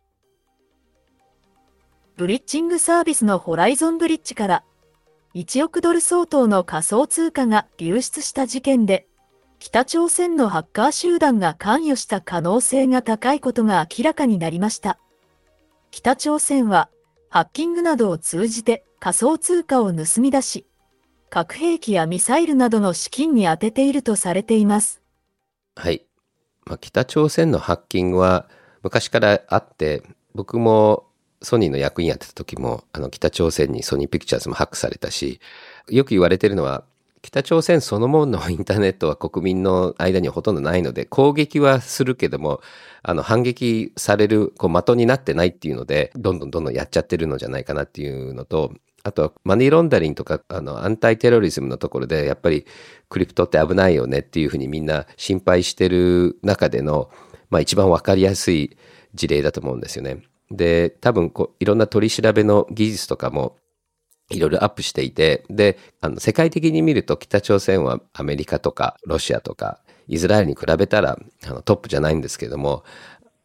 [2.17, 4.65] ブリッジングサービスのホライゾンブリッジから
[5.35, 9.07] 1億ドル相当の仮想通貨が流出した事件で、
[9.59, 14.99] 北朝鮮のハッカー集団が関与した可能性が高いことが明らかになりました。
[15.91, 16.89] 北朝鮮は
[17.29, 20.67] ハッキングなどを通じて仮想通貨を盗み出し、
[21.31, 25.01] 核兵器やミサイルなどの資金に充てているとされています。
[25.77, 26.05] はい。
[26.67, 28.49] まあ、北朝鮮のハッキングは
[28.83, 30.03] 昔からあって、
[30.35, 31.07] 僕も
[31.43, 35.41] ソニーの役員やってた時も、あの北朝鮮にソニーピクチャーズもハックされたし、
[35.89, 36.85] よく言われてるのは、
[37.23, 42.61] 北朝鮮そのもののインターネットは国民の間にはほとんどないので、攻撃はするけども、
[43.03, 48.73] あの、反撃される、こう、的になってないっていうので、どんどんどんどんやっちゃってるのじゃないかなっていうのと、
[49.09, 52.67] あとはマネーロンダリングとか、あの、アンタイテロリズムのところで、やっぱり
[53.09, 57.11] クリプトって危ないよねっていうふうにみんな心配してる中での、
[57.51, 58.77] まあ一番わかりやすい
[59.15, 60.23] 事例だと思うんですよね。
[60.51, 63.57] で、多分こう、いろんな取り調べの技術とかも、
[64.31, 72.85] いろいろアップしていて、で、あの、世界的に見ると北朝鮮はアメリカとかロシアとかイスラエルに比べたらあのトップじゃないんですけども、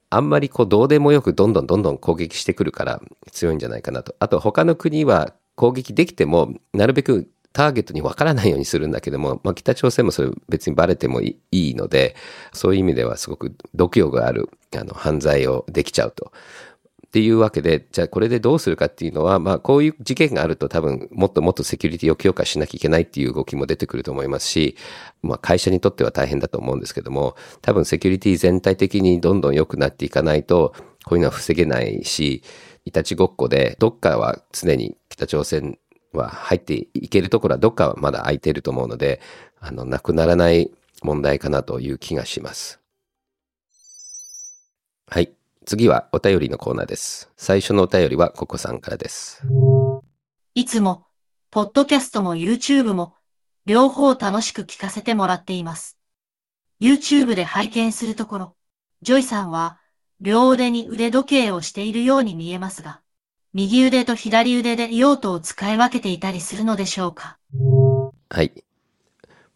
[0.09, 3.01] あんまりこうどうでもよくどんどんどんどん攻撃してくるから
[3.31, 4.15] 強いんじゃないかなと。
[4.19, 12.15] あと他の国は攻撃できても、なるべくターゲットにわからないようにするんだけども、まあ、北朝鮮もそれ別にバレてもいいので、
[12.51, 16.31] そういう意味ではすごく度胸があるあの犯罪をできちゃうと。
[17.07, 24.75] っていうわけで、じゃあこれでどうするかっていうのは、まあこういう事件があると多分もっともっとセキュリティを強化しなきゃいけないっていう動きも出てくると思いますし、
[25.21, 30.73] まあ会社にとっては大変だと思うんですけども、多分セキュリティ全体的にどんどん良くなっていかないと、
[31.05, 32.41] こういうのは防げないし、
[32.85, 35.77] いたちごっこで、どっかは常に北朝鮮
[36.11, 39.21] は入っていけるところはどっかはまだ空いていると思うので、
[39.59, 40.71] あの、なくならない
[41.03, 42.81] 問題かなという気がします。
[45.07, 45.31] はい。
[45.65, 47.31] 次はお便りのコーナーです。
[47.37, 49.43] 最初のお便りはココさんからです。
[50.55, 51.05] いつも、
[51.51, 53.13] ポッドキャストも YouTube も、
[53.65, 55.99] 両方楽しく聞かせてもらっています。
[56.81, 58.55] YouTube で拝見するところ、
[59.03, 59.79] ジョイさんは、
[60.19, 63.03] 両腕に腕時計をしているように見えますが、
[63.53, 67.37] 右腕と左腕で用途を使い分けていたりするのでしょうか？
[68.29, 68.51] はい。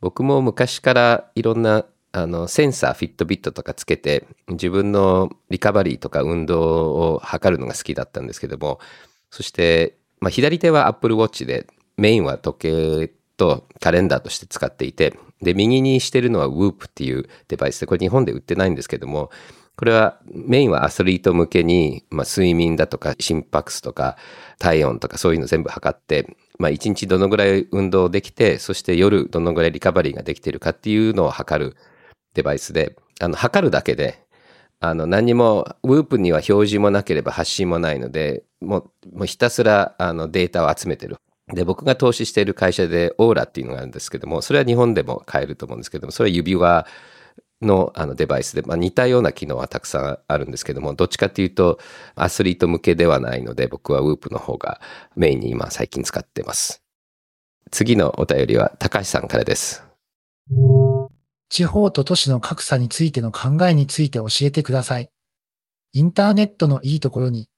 [0.01, 8.79] 僕も昔からいろんなあのセンサー、フィットビットとかつけて自分のリカバリーとか運動を測るのが好きだったんですけども、
[9.31, 11.67] そして、まあ、左手は Apple Watch で
[11.97, 19.31] メインは時計とカレンダーとして使っていて、で、右にしてるのは Whoop っていうデバイスで、これ日本で売ってないんですけども、
[19.77, 24.17] これはメインはアスリート向けに、まあ、睡眠だとか心拍数とか
[24.57, 31.75] 体温とかそういうの全部測って、まあ、1日どのぐらい運動できて、そして夜どのぐらいリカバリーができてるかっていうのを測る
[32.33, 34.19] デバイスで、あの、測るだけで、
[34.79, 41.17] あの、何にも、ウープには表示もなければ発信もないので、もう、もうひたすら、あの、データを集めてる。
[41.53, 46.85] で、僕が投資している会社で、オーラっていうのがあるんですけども、それは日本でも買えると思うんですけども、それは指輪
[47.61, 51.79] のあのデバイスで、まあ、似たような機能はたくさんあるんですけども、どっちかっていうと、
[52.15, 54.79] アスリート向けではないので、僕はウープの方が
[55.15, 56.83] メインに今最近使ってます。
[57.71, 59.83] 次のお便りは、高橋さんからです。
[61.49, 65.09] 地方と都市の格差についての考えについて教えてください。
[65.93, 67.49] インターネットのいいところに、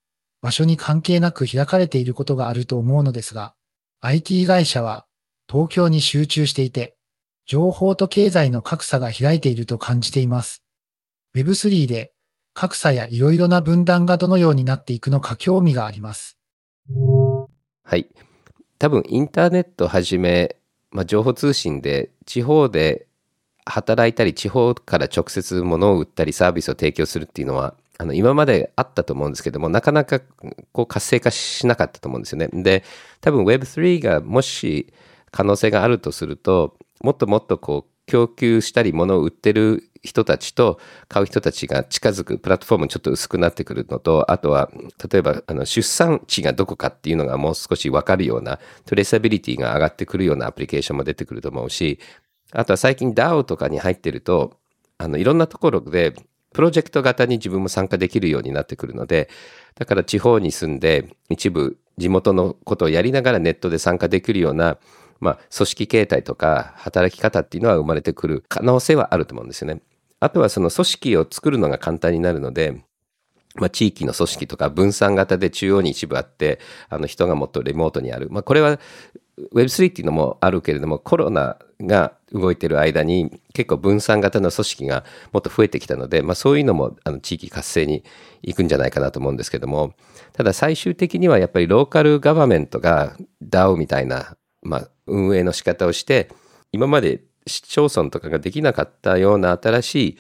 [0.42, 3.56] 場所に関係なく開かれていることがあると思うのですが、
[4.02, 5.06] IT 会社は
[5.52, 6.96] 東京に集中していて、
[7.50, 10.62] 情報と経済の格差が開いていると感じています。
[11.36, 12.14] Web3 で
[12.54, 16.38] 格差やいろいろな分断がどのようになっていくのか興味があります。
[17.84, 18.08] はい。
[18.78, 20.58] 多分インターネットはじめ、
[20.92, 23.08] まあ、情報通信で地方で
[23.66, 30.20] 働いたり地方から直接物を売ったりサービスを提供するっていうのはあの今まであったと思うんですけどもなかなか
[30.72, 32.50] こう活性化しなかったと思うんですよね。
[32.54, 32.84] で
[33.22, 34.94] 多分 Web3 がもし
[35.32, 44.72] 可能性があるとするともっともっとこう供給したり物を売ってる人たちと買う人たちが近づくプラットフォームちょっと薄くなってくるのとあとは
[45.12, 52.00] 例えばあの出産地がどこかっていうのがもう少し分かるようなトレーサビリティが上がってくるようなアプリケーションも出てくると思うし
[52.52, 54.58] あとは最近 DAO とかに入ってると
[54.98, 56.14] あのいろんなところで
[56.54, 59.30] プロジェクト型に自分も参加できるようになってくるので
[59.76, 64.78] だから地方に住んで一部地元のことをやりながらネットで参加できるような
[65.20, 69.82] まあ、組織形態とか働き方っていうのは生まれてくる可能性はあると思うんですよね。
[70.20, 72.84] あとはその組織を作るのが簡単になるので、
[73.56, 76.60] まあ、地域の組織とか分散型で中央に一部あって、
[76.90, 78.28] あの人がもっとリモートにある。
[78.30, 78.80] まあ、これは
[79.54, 88.04] Web3 っていうのもあるけれども、コロナが動いてる間に結構分散型の組織がもっと増えてきたので、まあ、そういうのもあの地域活性に
[88.44, 89.94] 行くんじゃないかなと思うんですけども、
[90.34, 96.30] ただ最終的にはやっぱりローカルガバメントが DAO みたいな、まあ、運営の仕方をして、
[96.72, 100.18] 今まで市町村とかができなかったような新しい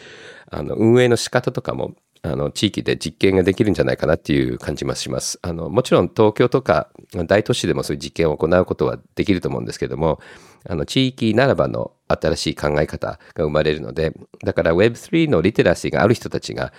[0.49, 5.39] あの運営の仕方とかもあの地域で実験ができるんじゃないかなっていう感じもします。
[5.41, 6.89] あのもちろん東京とか
[7.27, 10.19] 大都市でもそういう実験を行うことはできると思うんですけども
[10.67, 14.13] あの地域ならばの新しい考え方が生まれるので
[14.43, 16.73] だから Web3 のリテラシーがある人たちが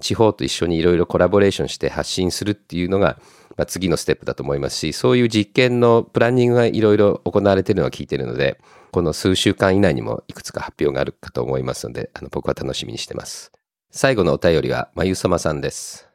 [0.00, 3.18] 地方と一緒にいろいろコラボレーションして発信するっていうのが、
[3.60, 8.58] まあ、次のステップだと思いますしそういう実験のプランニングがいろいろ行われているのは聞いているので
[8.90, 13.52] この数週間以内にもいくつか発表があるかと思いますのであの僕は楽しみにしてます。
[13.90, 16.08] 最後のお便りはまゆさまさんです。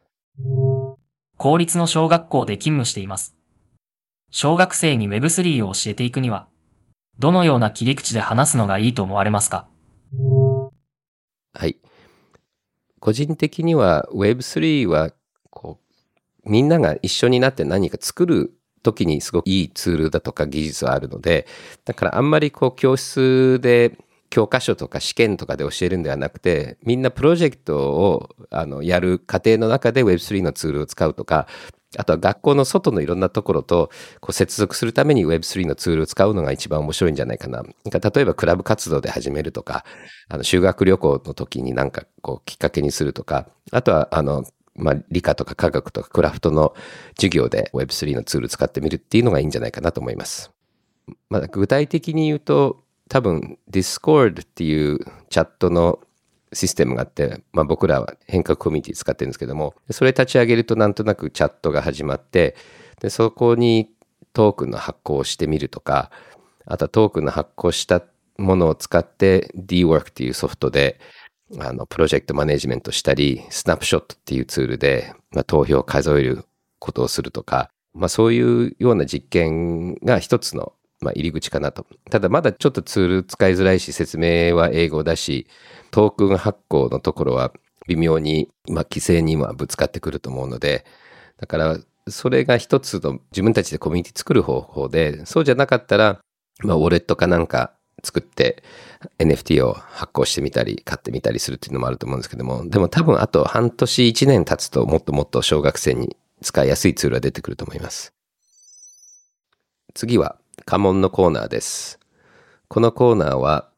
[1.38, 3.36] 公立の小学校で勤務しています。
[4.32, 6.48] 小学生に Web3 を教えていくには、
[7.20, 9.68] どのような切り口で話すのがいいと思われますか？
[11.54, 11.78] はい。
[13.00, 15.12] 個人的には Web3 は
[15.52, 15.85] こう
[16.46, 21.48] みんなが一緒になって何か作る時にすごくいいツールだとか技術はあるので
[21.86, 23.98] だからあんまりこう教室で
[24.30, 31.48] 教科書とか試験とかで教えるんではなくてみんなプロジェクトをあのやる過程の中で Web3 のツールを使うとか
[31.98, 33.90] あとは学校の外のいろんなところと
[34.20, 37.64] こう接続するために Web3 のツールを使うのが一番面白いんじゃないかな。
[37.64, 39.86] か例えばクラブ活動で始めるとか、
[40.30, 44.44] あの修学旅行の時になんかこうきっかけにするとか、あとはあの、
[44.76, 46.76] まあ、理科とか科学とかクラフトの
[47.16, 50.52] 授業で Web3 のツール使ってみるっていうのがいいんじゃないかなと思います。
[51.30, 55.00] まあ、具体的に言うと、多分 Discord っていう
[55.30, 56.00] チャットの
[56.54, 62.56] システムがあって、まあ、僕らは変革コミュニティ使ってるんですけども、それ立ち上げるとなんとなくチャットが始まって、
[63.02, 63.92] でそこに
[64.34, 66.12] トークンの発行をしてみるとか、
[66.66, 68.04] あとはトークンの発行した
[68.38, 71.00] ものを使って DWork っていうソフトで、
[71.60, 76.46] あの、プロジェクトマネジメントしたり、スナップショットっていうツールで、まあ、投票を数える
[76.80, 81.86] ことをするとか、まあ、そういうような実験が一つの、まあ、入り口かなと。
[82.10, 85.48] ただまだちょっとツール使いづらいし、説明は英語だし、
[85.92, 87.54] トークン発行のところは、
[87.88, 90.86] 微妙に、まあ、規制にはぶつかってくると思うので、
[91.38, 91.78] だから、
[92.08, 96.20] それが一つの自分たちでコミュニティ作る方法で、そうじゃなかったら、
[96.64, 97.74] まあ、ウォレットかなんか
[98.04, 98.64] 作って
[99.20, 108.14] NFT を発行してみたり、買ってみたりするっていうのもあると思うんですけども、でも多分あと半年1年経つともっともっと小学生に使いやすいツールが出てくると思います。
[109.94, 112.00] 次は家紋のコーナーです。
[112.68, 113.70] このコーナーは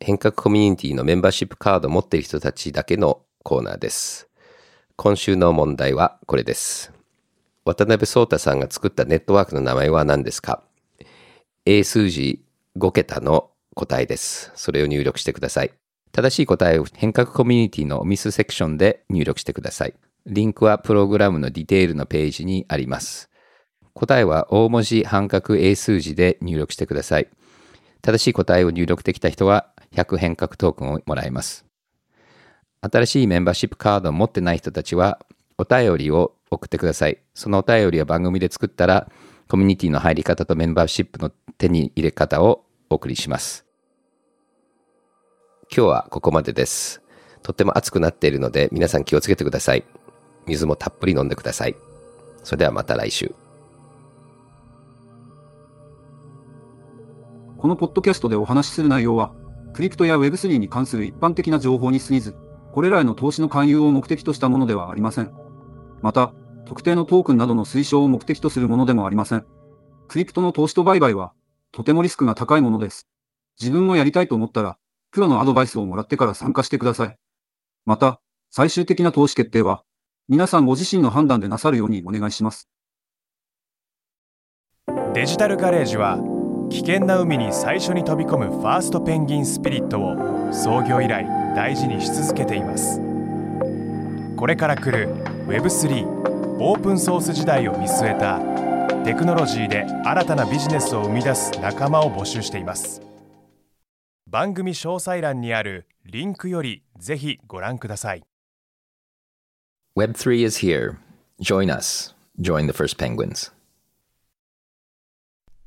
[0.00, 4.28] 変革コミュニティのメンバーシップカードを持っている人たちだけのコーナーです。
[4.96, 6.92] 今週の問題はこれです。
[7.64, 10.62] 渡辺聡太さんが作ったネットワークの名前は何ですか？
[11.66, 12.42] 英数字
[12.78, 14.52] 5桁の答えです。
[14.54, 15.72] それを入力してください。
[16.12, 19.94] 正しい答えを変革コミュニティのミスセクションで入力してください。
[20.26, 23.30] リンクはプログラムのディテールのページにあります。
[23.94, 27.28] 答えは大文字半角英数字で入力してください。
[28.02, 31.64] 正しい答えを入力できた人は100変革トークンをもらえます。
[32.82, 35.20] 新しいメンバーシップカードを持ってない人たちは
[35.58, 37.18] お便りを送ってください。
[37.34, 39.10] そのお便りは番組で作ったら
[39.48, 43.64] コミュニティの入り方とメンバーシップの手に入れ方をお送りします。
[45.74, 47.02] 今日はここまでです。
[47.42, 49.84] とっても暑くなっているので皆さん気をつけてください。
[50.46, 51.76] 水もたっぷり飲んでください。
[52.42, 53.32] それではまた来週。
[57.58, 59.32] このポッドキャストでお話しする内容は、
[59.74, 62.34] クリプトや Web3 に関する一般的な情報に過ぎず、
[62.72, 65.30] これらへの投資の勧誘を目的としたものではありません。
[66.00, 66.32] また、
[66.64, 69.44] 特定のトークンなどの推奨を目的とするものでもありません。
[70.08, 71.32] クリプトの投資と売買は、
[71.72, 73.08] とてもリスクが高いものです。
[73.60, 74.78] 自分もやりたいと思ったら、
[75.10, 77.16] プロのアドバイスをもらってから参加してください。
[77.84, 79.84] また、最終的な投資決定は、
[80.28, 82.68] 皆さんご自身の判断でなさるようにお願いします。
[85.14, 86.18] デジタルガレージは、
[86.70, 93.00] 危険な海に最初に飛び込むファーストペンギンスピリットを創業以来大事にし続けています。
[94.36, 95.08] これから来る
[95.48, 96.06] Web3
[96.60, 98.38] オープンソース時代を見据えた
[99.04, 103.00] テクノロジーで新たなビジネスを生み出す仲間を募集しています
[104.26, 108.22] 番組詳細欄にあるリンクよりぜひご覧ください
[109.96, 110.98] Web3 is here.
[111.40, 112.14] Join us.
[112.40, 113.50] Join the first penguins.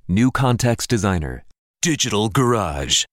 [0.07, 1.43] New Context Designer
[1.81, 3.05] Digital Garage